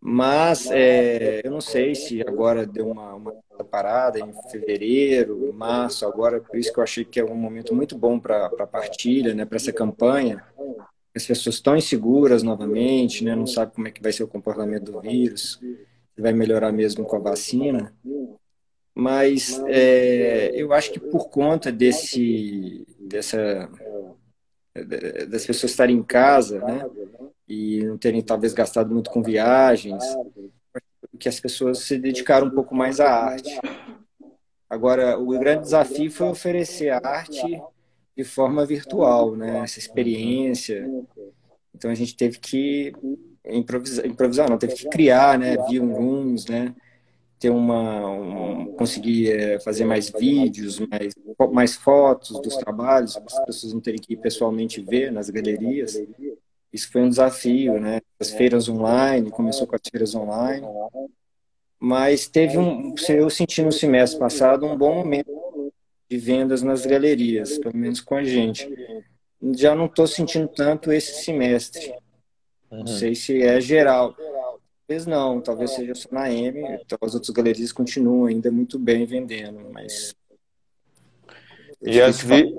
[0.00, 3.34] Mas é, eu não sei se agora deu uma, uma
[3.70, 7.96] parada em fevereiro, março, agora, por isso que eu achei que é um momento muito
[7.96, 10.44] bom para a partilha, né, para essa campanha.
[11.14, 14.92] As pessoas estão inseguras novamente, né, não sabem como é que vai ser o comportamento
[14.92, 17.94] do vírus, se vai melhorar mesmo com a vacina.
[18.98, 23.68] Mas é, eu acho que por conta desse, dessa,
[25.28, 26.88] das pessoas estarem em casa, né,
[27.46, 30.02] e não terem talvez gastado muito com viagens,
[31.20, 33.60] que as pessoas se dedicaram um pouco mais à arte.
[34.68, 37.62] Agora, o grande desafio foi oferecer arte
[38.16, 40.88] de forma virtual, né, essa experiência.
[41.74, 42.94] Então a gente teve que
[43.44, 46.74] improvisar, improvisar não, teve que criar, né, via um rooms, né,
[47.38, 51.14] ter uma, um, conseguir é, fazer mais vídeos, mais,
[51.52, 56.00] mais fotos dos trabalhos, para as pessoas não terem que ir pessoalmente ver nas galerias.
[56.72, 58.00] Isso foi um desafio, né?
[58.18, 60.66] As feiras online, começou com as feiras online,
[61.78, 65.30] mas teve um, eu senti no semestre passado um bom momento
[66.08, 68.68] de vendas nas galerias, pelo menos com a gente.
[69.54, 71.94] Já não estou sentindo tanto esse semestre.
[72.70, 74.16] Não sei se é geral.
[74.86, 79.04] Talvez não, talvez seja só na M, então as outras galerias continuam ainda muito bem
[79.04, 80.14] vendendo, mas.
[81.82, 82.54] E as, vi...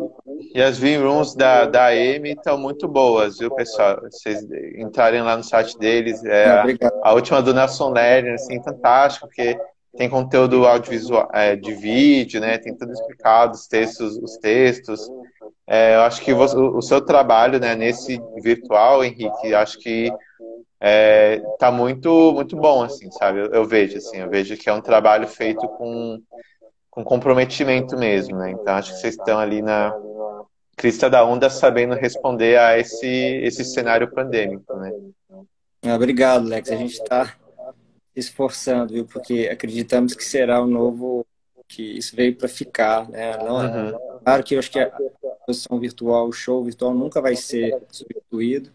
[0.54, 4.02] e as V-Rooms da, da M estão muito boas, viu, pessoal?
[4.02, 6.66] Vocês entrarem lá no site deles, é ah,
[7.04, 9.58] a, a, última do Nelson Lerner, assim, fantástico, porque
[9.98, 12.58] tem conteúdo audiovisual é, de vídeo, né?
[12.58, 15.10] Tem tudo explicado, os textos, os textos.
[15.66, 20.12] É, eu acho que o, o seu trabalho, né, nesse virtual, Henrique, acho que
[20.80, 23.40] é, tá muito muito bom assim sabe?
[23.40, 26.22] Eu, eu, vejo assim eu vejo que é um trabalho feito com,
[26.90, 28.52] com comprometimento mesmo né?
[28.52, 29.92] Então acho que vocês estão ali na
[30.76, 34.92] crista da onda sabendo responder a esse esse cenário pandêmico né?
[35.84, 36.72] Ah, obrigado Lex.
[36.72, 37.36] A gente está
[38.16, 39.06] esforçando viu?
[39.06, 41.26] Porque acreditamos que será o novo
[41.68, 43.36] que isso veio para ficar né?
[43.38, 44.20] Não uhum.
[44.24, 44.92] claro que eu acho que a
[45.42, 48.72] exposição virtual o show virtual nunca vai ser substituído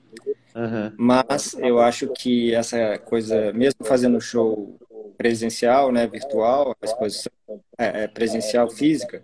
[0.55, 0.93] Uhum.
[0.97, 4.79] Mas eu acho que essa coisa, mesmo fazendo show
[5.17, 7.33] presencial, né, virtual, a exposição
[7.79, 9.23] é, é, presencial física,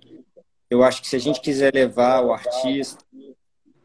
[0.71, 3.03] eu acho que se a gente quiser levar o artista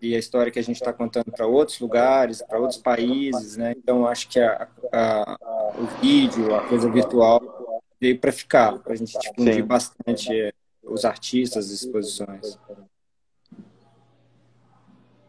[0.01, 3.73] e a história que a gente está contando para outros lugares, para outros países, né,
[3.77, 5.37] então acho que a, a,
[5.77, 9.63] o vídeo, a coisa virtual veio para ficar, para a gente difundir Sim.
[9.63, 12.57] bastante é, os artistas, as exposições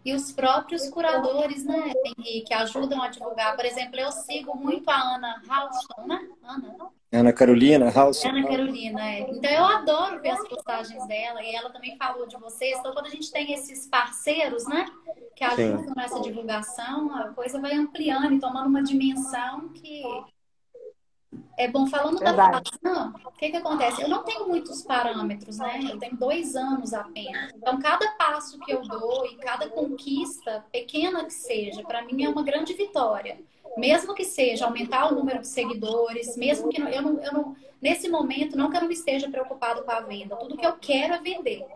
[0.04, 3.56] e os próprios curadores, né, Henrique, ajudam a divulgar.
[3.56, 6.28] Por exemplo, eu sigo muito a Ana Halston, né?
[6.42, 6.76] Ana?
[7.10, 8.28] Ana Carolina Halston.
[8.28, 9.20] Ana Carolina, é.
[9.20, 12.78] Então eu adoro ver as postagens dela e ela também falou de vocês.
[12.78, 14.86] Então quando a gente tem esses parceiros, né,
[15.34, 15.92] que ajudam Sim.
[15.96, 20.02] nessa divulgação, a coisa vai ampliando e tomando uma dimensão que
[21.56, 22.62] é bom, falando Verdade.
[22.62, 24.02] da formação, o que, que acontece?
[24.02, 25.80] Eu não tenho muitos parâmetros, né?
[25.90, 27.52] Eu tenho dois anos apenas.
[27.54, 32.28] Então, cada passo que eu dou e cada conquista, pequena que seja, para mim é
[32.28, 33.38] uma grande vitória.
[33.76, 37.56] Mesmo que seja aumentar o número de seguidores, mesmo que não, eu, não, eu não,
[37.80, 40.36] nesse momento, não que eu não esteja preocupado com a venda.
[40.36, 41.66] Tudo que eu quero é vender.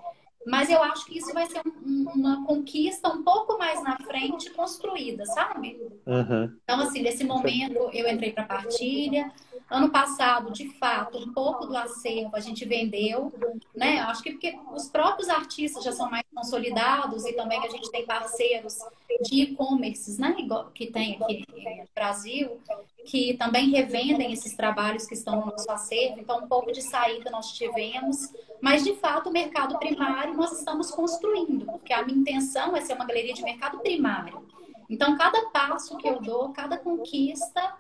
[0.47, 4.51] Mas eu acho que isso vai ser um, uma conquista um pouco mais na frente
[4.51, 5.79] construída, sabe?
[6.07, 6.57] Uhum.
[6.65, 9.31] Então, assim, nesse momento eu entrei para partilha.
[9.71, 13.31] Ano passado, de fato, um pouco do acervo a gente vendeu,
[13.75, 14.01] né?
[14.01, 18.07] Acho que porque os próprios artistas já são mais consolidados e também a gente tem
[18.07, 18.79] parceiros
[19.23, 20.35] de e-commerces, né?
[20.73, 22.59] Que tem aqui no Brasil,
[23.07, 26.21] que também revendem esses trabalhos que estão no nosso acervo.
[26.21, 30.91] Então, um pouco de saída nós tivemos, mas de fato o mercado primário nós estamos
[30.91, 34.47] construindo, porque a minha intenção é ser uma galeria de mercado primário.
[34.91, 37.75] Então, cada passo que eu dou, cada conquista,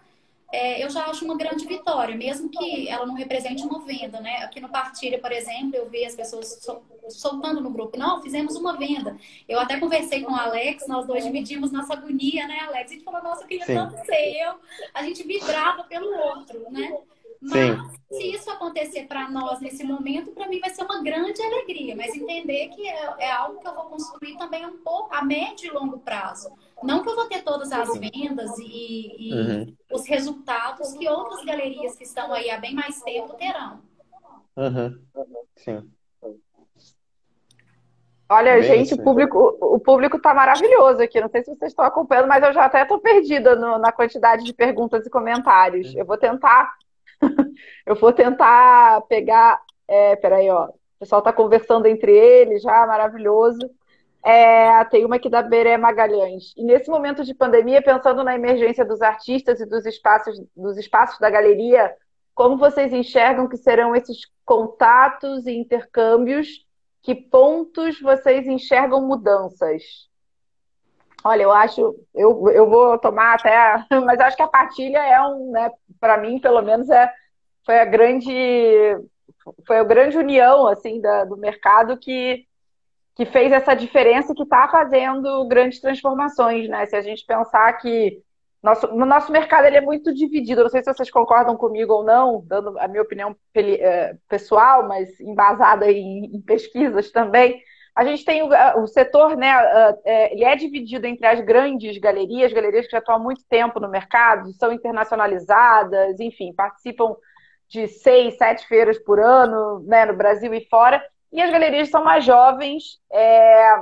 [0.50, 4.38] é, eu já acho uma grande vitória, mesmo que ela não represente uma venda, né?
[4.38, 6.58] Aqui no Partilha, por exemplo, eu vi as pessoas
[7.10, 9.16] soltando no grupo, não, fizemos uma venda.
[9.46, 12.90] Eu até conversei com o Alex, nós dois dividimos nossa agonia, né, Alex?
[12.90, 13.74] A gente falou, nossa, eu queria Sim.
[13.74, 14.54] tanto ser eu.
[14.94, 16.96] A gente vibrava pelo outro, né?
[17.40, 17.90] Mas Sim.
[18.10, 21.94] se isso acontecer para nós nesse momento, para mim vai ser uma grande alegria.
[21.94, 25.68] Mas entender que é, é, algo que eu vou construir também um pouco a médio
[25.68, 26.50] e longo prazo.
[26.82, 29.76] Não que eu vou ter todas as vendas e, e uhum.
[29.92, 33.80] os resultados que outras galerias que estão aí há bem mais tempo terão.
[34.56, 34.98] Uhum.
[35.56, 35.90] Sim.
[38.30, 41.20] Olha, Bem gente, o público, o público tá maravilhoso aqui.
[41.20, 44.44] Não sei se vocês estão acompanhando, mas eu já até estou perdida no, na quantidade
[44.44, 45.94] de perguntas e comentários.
[45.94, 46.76] Eu vou tentar
[47.86, 49.60] eu vou tentar pegar.
[49.86, 50.66] É, peraí, ó.
[50.66, 53.70] O pessoal está conversando entre eles já, maravilhoso.
[54.28, 56.52] É, tem uma aqui da Beré Magalhães.
[56.54, 61.18] E nesse momento de pandemia, pensando na emergência dos artistas e dos espaços, dos espaços
[61.18, 61.96] da galeria,
[62.34, 66.46] como vocês enxergam que serão esses contatos e intercâmbios?
[67.00, 69.82] Que pontos vocês enxergam mudanças?
[71.24, 75.52] Olha, eu acho, eu, eu vou tomar até, mas acho que a partilha é um,
[75.52, 77.10] né, para mim, pelo menos, é,
[77.64, 78.30] foi a grande,
[79.66, 82.46] foi a grande união, assim, da, do mercado que
[83.18, 86.86] que fez essa diferença que está fazendo grandes transformações, né?
[86.86, 88.22] Se a gente pensar que
[88.62, 92.04] nosso, no nosso mercado ele é muito dividido, não sei se vocês concordam comigo ou
[92.04, 97.60] não, dando a minha opinião é, pessoal, mas embasada em, em pesquisas também.
[97.92, 98.50] A gente tem o,
[98.80, 99.50] o setor, né?
[100.04, 103.80] É, ele é dividido entre as grandes galerias, galerias que já estão há muito tempo
[103.80, 107.16] no mercado, são internacionalizadas, enfim, participam
[107.68, 112.04] de seis, sete feiras por ano, né, no Brasil e fora, e as galerias são
[112.04, 113.76] mais jovens, é,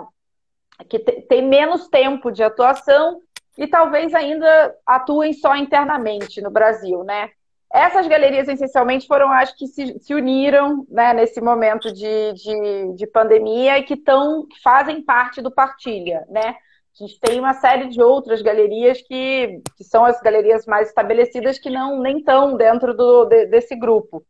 [0.89, 3.21] que têm menos tempo de atuação
[3.57, 7.31] e talvez ainda atuem só internamente no Brasil, né?
[7.73, 13.07] Essas galerias, essencialmente, foram as que se, se uniram né, nesse momento de, de, de
[13.07, 16.55] pandemia e que, tão, que fazem parte do Partilha, né?
[16.99, 21.59] A gente tem uma série de outras galerias que, que são as galerias mais estabelecidas
[21.59, 24.25] que não nem estão dentro do, de, desse grupo.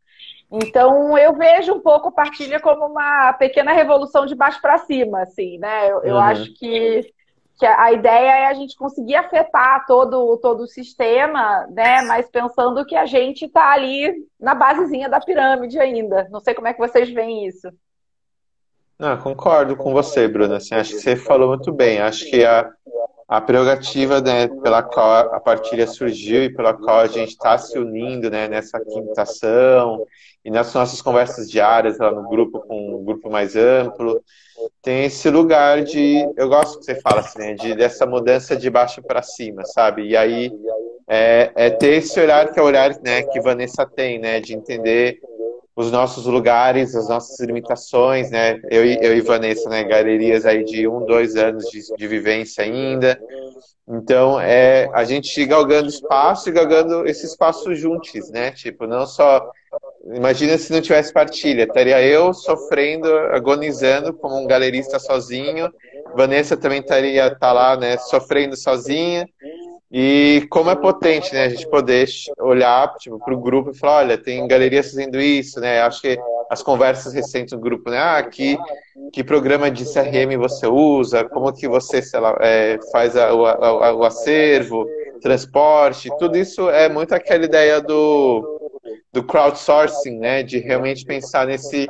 [0.51, 5.57] Então, eu vejo um pouco partilha como uma pequena revolução de baixo para cima, assim,
[5.57, 5.91] né?
[5.91, 6.21] Eu, eu uhum.
[6.21, 7.13] acho que,
[7.59, 12.01] que a ideia é a gente conseguir afetar todo, todo o sistema, né?
[12.03, 16.29] Mas pensando que a gente está ali na basezinha da pirâmide ainda.
[16.31, 17.69] Não sei como é que vocês veem isso.
[18.97, 20.57] Não, concordo com você, Bruna.
[20.57, 21.99] Assim, acho que você falou muito bem.
[21.99, 22.71] Acho que a,
[23.27, 27.77] a prerrogativa né, pela qual a partilha surgiu e pela qual a gente está se
[27.77, 30.05] unindo né, nessa quintação
[30.45, 34.23] e nas nossas conversas diárias lá no grupo com um grupo mais amplo.
[34.81, 38.69] Tem esse lugar de eu gosto que você fala assim né, de dessa mudança de
[38.69, 40.07] baixo para cima sabe?
[40.07, 40.49] E aí
[41.05, 44.53] é, é, ter esse olhar que é o olhar né, que Vanessa tem né de
[44.53, 45.19] entender
[45.77, 48.59] os nossos lugares, as nossas limitações, né?
[48.71, 49.83] Eu, eu e Vanessa, né?
[49.83, 53.21] Galerias aí de um, dois anos de, de vivência ainda.
[53.87, 58.49] Então, é a gente galgando espaço e galgando esse espaço juntos, né?
[58.51, 59.51] Tipo, não só.
[60.15, 65.71] Imagina se não tivesse partilha, estaria eu sofrendo, agonizando como um galerista sozinho.
[66.15, 67.97] Vanessa também estaria tá lá, né?
[67.97, 69.29] Sofrendo sozinha.
[69.89, 72.07] E como é potente, né, a gente poder
[72.39, 75.81] olhar tipo, para o grupo e falar, olha, tem galerias fazendo isso, né?
[75.81, 76.19] Acho que
[76.49, 77.97] as conversas recentes do grupo, né?
[77.97, 78.57] Ah, que,
[79.13, 83.93] que programa de CRM você usa, como que você lá, é, faz a, o, a,
[83.93, 84.85] o acervo,
[85.21, 88.59] transporte, tudo isso é muito aquela ideia do,
[89.13, 90.43] do crowdsourcing, né?
[90.43, 91.87] De realmente pensar nesse,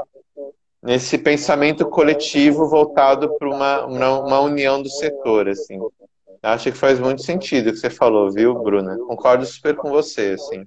[0.84, 5.80] nesse pensamento coletivo voltado para uma, uma, uma união do setor, assim.
[6.42, 8.98] Acho que faz muito sentido o que você falou, viu, Bruna?
[8.98, 10.66] Concordo super com você, assim.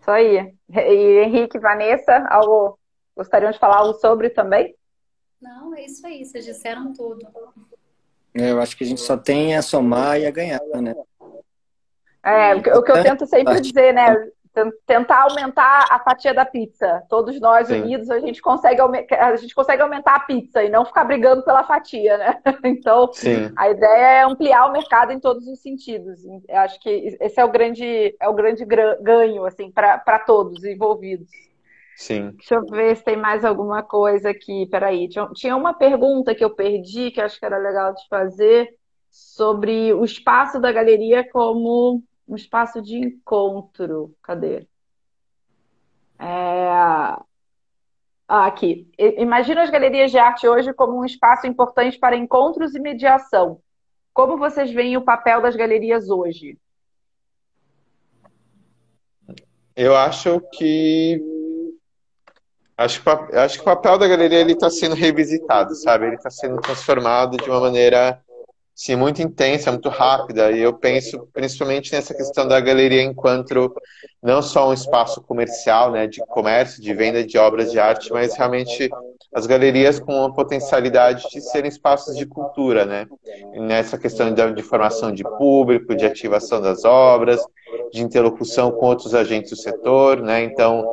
[0.00, 0.54] Isso aí.
[0.68, 2.78] E Henrique, Vanessa, algo
[3.16, 4.74] gostariam de falar algo sobre também?
[5.40, 7.26] Não, é isso aí, vocês disseram tudo.
[8.34, 10.94] É, eu acho que a gente só tem a somar e a ganhar, né?
[12.22, 14.30] É, o que eu tento sempre dizer, né?
[14.86, 17.02] Tentar aumentar a fatia da pizza.
[17.08, 17.82] Todos nós Sim.
[17.82, 21.64] unidos, a gente, consegue, a gente consegue aumentar a pizza e não ficar brigando pela
[21.64, 22.42] fatia, né?
[22.64, 23.52] Então, Sim.
[23.56, 26.24] a ideia é ampliar o mercado em todos os sentidos.
[26.48, 31.28] Eu acho que esse é o grande, é o grande ganho, assim, para todos envolvidos.
[31.96, 32.32] Sim.
[32.32, 34.66] Deixa eu ver se tem mais alguma coisa aqui.
[34.66, 38.74] Peraí, tinha, tinha uma pergunta que eu perdi, que acho que era legal de fazer,
[39.10, 44.14] sobre o espaço da galeria como um espaço de encontro.
[44.22, 44.66] Cadê?
[46.18, 46.68] É...
[48.26, 48.90] Ah, aqui.
[48.98, 53.60] Imagina as galerias de arte hoje como um espaço importante para encontros e mediação.
[54.12, 56.56] Como vocês veem o papel das galerias hoje?
[59.76, 61.20] Eu acho que
[62.76, 66.06] acho que, acho que o papel da galeria ele está sendo revisitado, sabe?
[66.06, 68.23] Ele está sendo transformado de uma maneira
[68.74, 70.50] sim, muito intensa, muito rápida.
[70.52, 73.74] E eu penso principalmente nessa questão da galeria enquanto
[74.24, 78.34] não só um espaço comercial, né, de comércio, de venda de obras de arte, mas
[78.34, 78.88] realmente
[79.34, 83.06] as galerias com a potencialidade de serem espaços de cultura, né?
[83.52, 87.44] nessa questão de, de formação de público, de ativação das obras,
[87.92, 90.44] de interlocução com outros agentes do setor, né?
[90.44, 90.84] Então,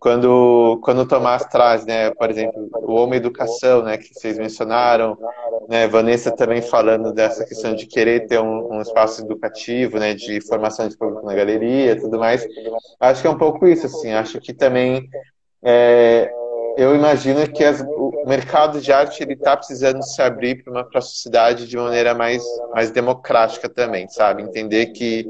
[0.00, 5.16] quando quando o Tomás traz, né, por exemplo, o Homem Educação, né, que vocês mencionaram,
[5.68, 10.40] né, Vanessa também falando dessa questão de querer ter um, um espaço educativo, né, de
[10.40, 12.46] formação de público na galeria, tudo mais.
[13.00, 14.12] Acho que é um pouco isso, assim.
[14.12, 15.08] Acho que também
[15.62, 16.30] é,
[16.76, 21.00] eu imagino que as, o mercado de arte ele está precisando se abrir para a
[21.00, 24.42] sociedade de maneira mais, mais democrática também, sabe?
[24.42, 25.26] Entender que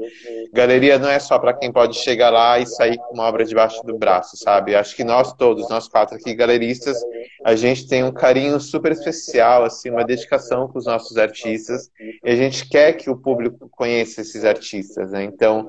[0.53, 3.83] galeria não é só para quem pode chegar lá e sair com uma obra debaixo
[3.83, 4.75] do braço, sabe?
[4.75, 6.97] Acho que nós todos, nós quatro aqui galeristas,
[7.43, 11.91] a gente tem um carinho super especial, assim, uma dedicação com os nossos artistas
[12.23, 15.23] e a gente quer que o público conheça esses artistas, né?
[15.23, 15.67] Então,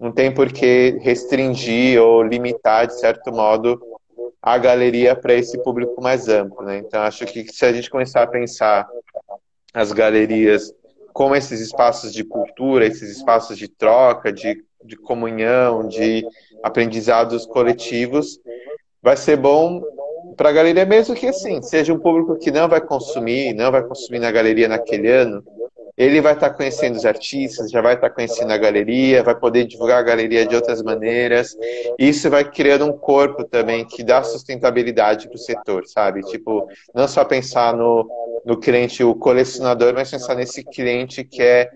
[0.00, 3.80] não tem por que restringir ou limitar, de certo modo,
[4.54, 6.64] a galeria para esse público mais amplo.
[6.64, 6.78] Né?
[6.78, 8.88] Então, acho que se a gente começar a pensar
[9.74, 10.72] as galerias
[11.12, 16.24] como esses espaços de cultura, esses espaços de troca, de, de comunhão, de
[16.62, 18.38] aprendizados coletivos,
[19.02, 19.82] vai ser bom
[20.36, 23.82] para a galeria, mesmo que assim, seja um público que não vai consumir, não vai
[23.82, 25.42] consumir na galeria naquele ano,
[25.98, 29.98] ele vai estar conhecendo os artistas, já vai estar conhecendo a galeria, vai poder divulgar
[29.98, 31.56] a galeria de outras maneiras.
[31.98, 36.22] Isso vai criando um corpo também que dá sustentabilidade para o setor, sabe?
[36.22, 38.08] Tipo, não só pensar no,
[38.46, 41.68] no cliente, o colecionador, mas pensar nesse cliente que é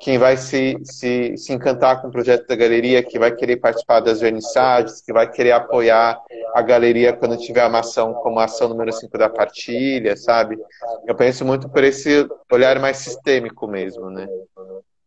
[0.00, 4.00] quem vai se, se, se encantar com o projeto da galeria, que vai querer participar
[4.00, 6.20] das vernissagens, que vai querer apoiar
[6.54, 10.58] a galeria quando tiver uma ação como a ação número 5 da partilha, sabe?
[11.06, 14.26] Eu penso muito por esse olhar mais sistêmico mesmo, né?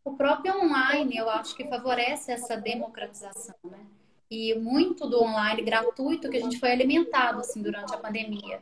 [0.03, 3.79] O próprio online, eu acho que favorece essa democratização, né?
[4.29, 8.61] E muito do online gratuito que a gente foi alimentado assim durante a pandemia.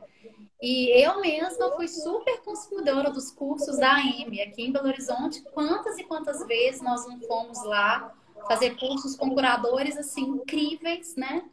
[0.62, 5.44] E eu mesma fui super consumidora dos cursos da AM aqui em Belo Horizonte.
[5.54, 8.14] Quantas e quantas vezes nós não fomos lá
[8.48, 11.44] fazer cursos com curadores assim incríveis, né?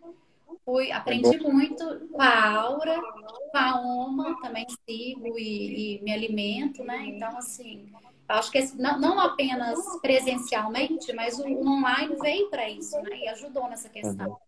[0.65, 6.83] Fui, aprendi muito com a Aura, com a Oma, também sigo e, e me alimento,
[6.83, 7.05] né?
[7.07, 7.93] Então, assim,
[8.29, 13.19] acho que esse, não, não, apenas presencialmente, mas o, o online veio para isso, né?
[13.19, 14.39] E ajudou nessa questão.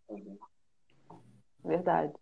[1.64, 2.12] Verdade.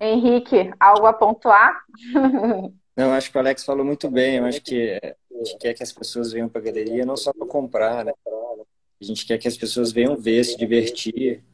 [0.00, 1.84] Henrique, algo a pontuar?
[2.98, 4.38] Não, acho que o Alex falou muito bem.
[4.38, 7.32] Eu acho que a gente quer que as pessoas venham para a galeria não só
[7.32, 8.12] para comprar, né?
[8.26, 11.44] A gente quer que as pessoas venham ver, se divertir,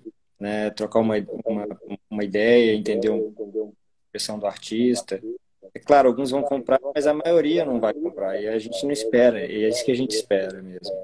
[0.41, 0.71] né?
[0.71, 1.67] trocar uma, uma,
[2.09, 5.21] uma ideia, entender um, a expressão do artista.
[5.85, 8.41] Claro, alguns vão comprar, mas a maioria não vai comprar.
[8.41, 9.45] E a gente não espera.
[9.45, 10.95] E é isso que a gente espera mesmo.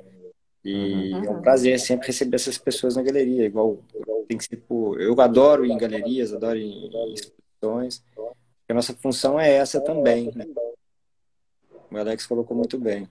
[0.65, 1.25] E uhum.
[1.25, 3.47] é um prazer sempre receber essas pessoas na galeria.
[3.47, 3.79] Igual,
[4.29, 4.63] tem que ser,
[4.99, 8.03] eu adoro ir em galerias, adoro ir em exposições.
[8.69, 10.31] A nossa função é essa também.
[10.35, 10.47] Né?
[11.91, 13.09] O Alex colocou muito bem.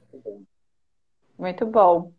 [1.37, 2.11] Muito bom.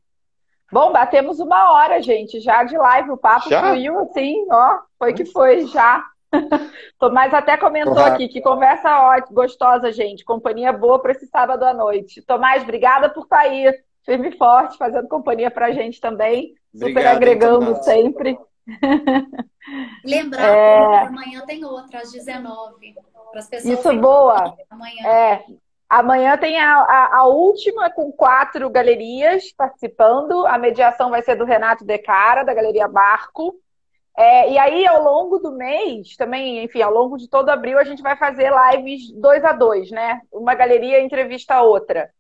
[0.71, 3.11] Bom, batemos uma hora, gente, já de live.
[3.11, 3.61] O papo já?
[3.61, 4.81] fluiu assim, ó.
[4.99, 6.10] Foi que foi, já.
[6.99, 10.25] Tomás até comentou aqui que conversa ótima, gostosa, gente.
[10.25, 12.23] Companhia boa para esse sábado à noite.
[12.23, 13.73] Tomás, obrigada por estar aí
[14.05, 16.55] firme e forte, fazendo companhia para a gente também.
[16.75, 18.39] Obrigado, super agregando sempre.
[20.05, 21.01] Lembrar é...
[21.01, 22.95] que amanhã tem outra, às 19
[23.31, 23.79] para as pessoas.
[23.79, 24.57] Isso, boa.
[24.71, 25.07] Amanhã.
[25.07, 25.45] É.
[25.89, 30.47] Amanhã tem a, a, a, última com quatro galerias participando.
[30.47, 33.57] A mediação vai ser do Renato Decara, da Galeria Barco.
[34.21, 37.85] É, e aí, ao longo do mês, também, enfim, ao longo de todo abril, a
[37.85, 40.21] gente vai fazer lives dois a dois, né?
[40.31, 42.11] Uma galeria entrevista a outra.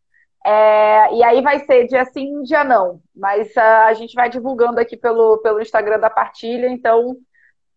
[0.43, 3.03] É, e aí vai ser dia sim, dia não.
[3.15, 7.17] Mas uh, a gente vai divulgando aqui pelo, pelo Instagram da partilha, então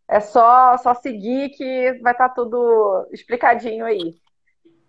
[0.07, 4.13] é só, só seguir que vai estar tá tudo explicadinho aí.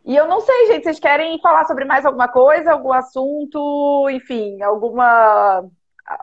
[0.04, 4.62] E eu não sei, gente, vocês querem falar sobre mais alguma coisa, algum assunto, enfim,
[4.62, 5.64] alguma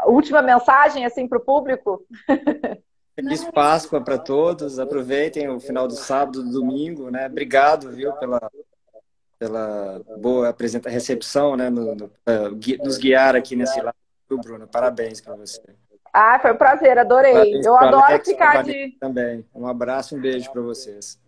[0.05, 2.05] última mensagem assim para o público?
[3.15, 4.79] Feliz Páscoa para todos.
[4.79, 7.27] Aproveitem o final do sábado, do domingo, né?
[7.27, 8.49] Obrigado, viu, pela
[9.41, 13.95] pela boa apresenta recepção, né, no, no, uh, nos guiar aqui nesse lado,
[14.29, 14.67] Bruno.
[14.67, 15.63] Parabéns para você.
[16.13, 17.33] Ah, foi um prazer, adorei.
[17.33, 18.95] Parabéns Eu adoro Alex, ficar de.
[18.99, 19.43] Também.
[19.55, 21.19] Um abraço, um beijo para vocês.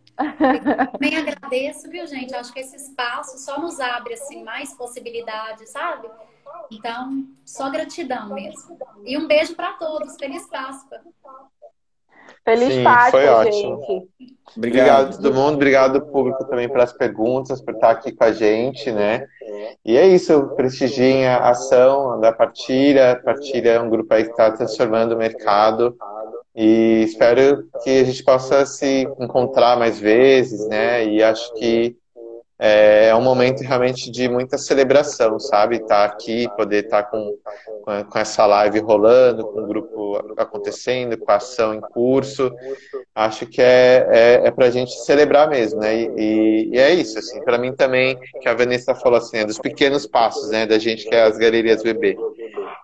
[1.00, 2.36] Bem agradeço, viu, gente?
[2.36, 6.08] Acho que esse espaço só nos abre assim mais possibilidades, sabe?
[6.72, 8.78] Então, só gratidão mesmo.
[9.04, 10.16] E um beijo para todos.
[10.18, 11.02] Feliz Páscoa.
[12.46, 13.80] Feliz Sim, Páscoa, foi ótimo.
[13.80, 14.08] gente.
[14.56, 15.08] Obrigado.
[15.08, 19.26] obrigado todo mundo, obrigado público também pelas perguntas, por estar aqui com a gente, né?
[19.86, 23.20] E é isso, prestigiem a ação da Partilha.
[23.24, 25.96] Partilha é um grupo aí que está transformando o mercado
[26.56, 31.06] e espero que a gente possa se encontrar mais vezes, né?
[31.06, 31.96] E acho que
[32.60, 35.78] é, é um momento realmente de muita celebração, sabe?
[35.78, 37.38] Estar tá aqui, poder estar tá com,
[38.10, 39.83] com essa live rolando, com o grupo
[40.38, 42.52] acontecendo, com a ação em curso.
[43.16, 45.96] Acho que é, é, é para a gente celebrar mesmo, né?
[45.96, 49.60] E, e, é isso, assim, para mim também, que a Vanessa falou assim, é dos
[49.60, 50.66] pequenos passos, né?
[50.66, 52.18] Da gente que é as galerias bebê.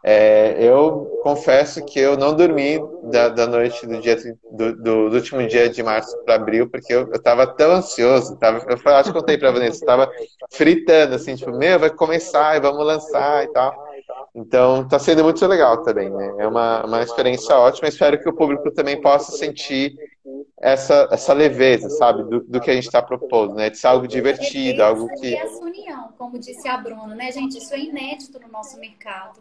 [0.04, 4.16] É, eu confesso que eu não dormi da, da noite do, dia,
[4.52, 8.38] do, do, do último dia de março para abril, porque eu, estava tão ansioso.
[8.38, 10.10] Tava, eu acho que contei para Vanessa, estava
[10.52, 13.89] fritando, assim, tipo, meu, vai começar e vamos lançar e tal.
[14.34, 16.36] Então, está sendo muito legal também, né?
[16.38, 17.88] É uma, uma experiência ótima.
[17.88, 19.96] Espero que o público também possa sentir
[20.60, 23.70] essa, essa leveza, sabe, do, do que a gente está propondo, né?
[23.70, 25.28] De ser algo divertido, algo que.
[25.28, 27.58] E essa união, como disse a Bruna, né, gente?
[27.58, 29.40] Isso é inédito no nosso mercado.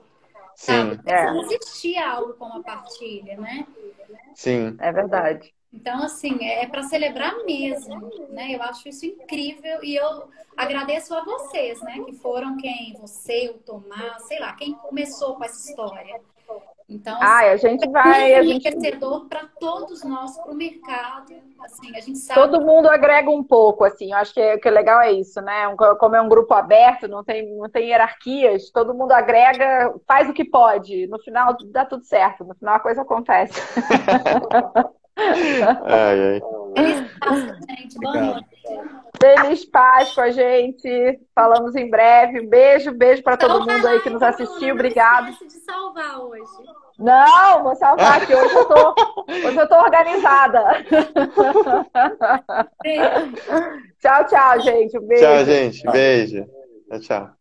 [0.55, 0.99] Sim.
[1.07, 1.27] É.
[1.27, 3.67] Não existia algo como a partilha, né?
[4.35, 4.77] Sim.
[4.81, 5.55] É verdade.
[5.73, 8.55] Então, assim, é, é para celebrar mesmo, né?
[8.55, 12.03] Eu acho isso incrível e eu agradeço a vocês, né?
[12.05, 16.21] Que foram quem, você, o Tomás, sei lá, quem começou com essa história.
[16.91, 18.33] Então, ah, a gente vai.
[18.33, 18.97] É a gente...
[19.29, 21.35] para todos nós, para o mercado.
[21.61, 22.41] Assim, a gente sabe.
[22.41, 24.13] Todo mundo agrega um pouco, assim.
[24.13, 25.75] Eu acho que, que legal é isso, né?
[26.01, 30.33] Como é um grupo aberto, não tem, não tem hierarquias, todo mundo agrega, faz o
[30.33, 31.07] que pode.
[31.09, 33.61] No final dá tudo certo, no final a coisa acontece.
[35.85, 36.41] ai, ai.
[36.77, 37.99] Feliz Páscoa, gente.
[37.99, 38.47] Boa noite.
[39.21, 41.21] Feliz Páscoa, gente.
[41.35, 42.41] Falamos em breve.
[42.41, 44.75] Um beijo, beijo para todo mundo aí que nos assistiu.
[44.75, 45.33] Obrigado.
[45.33, 46.45] de salvar hoje.
[46.99, 48.35] Não, vou salvar aqui.
[48.35, 48.95] Hoje eu tô,
[49.29, 50.85] hoje eu tô organizada.
[54.01, 54.99] tchau, tchau, gente.
[54.99, 55.23] Um beijo.
[55.25, 55.91] Tchau, gente.
[55.91, 56.47] Beijo.
[56.89, 57.38] Tchau, tchau.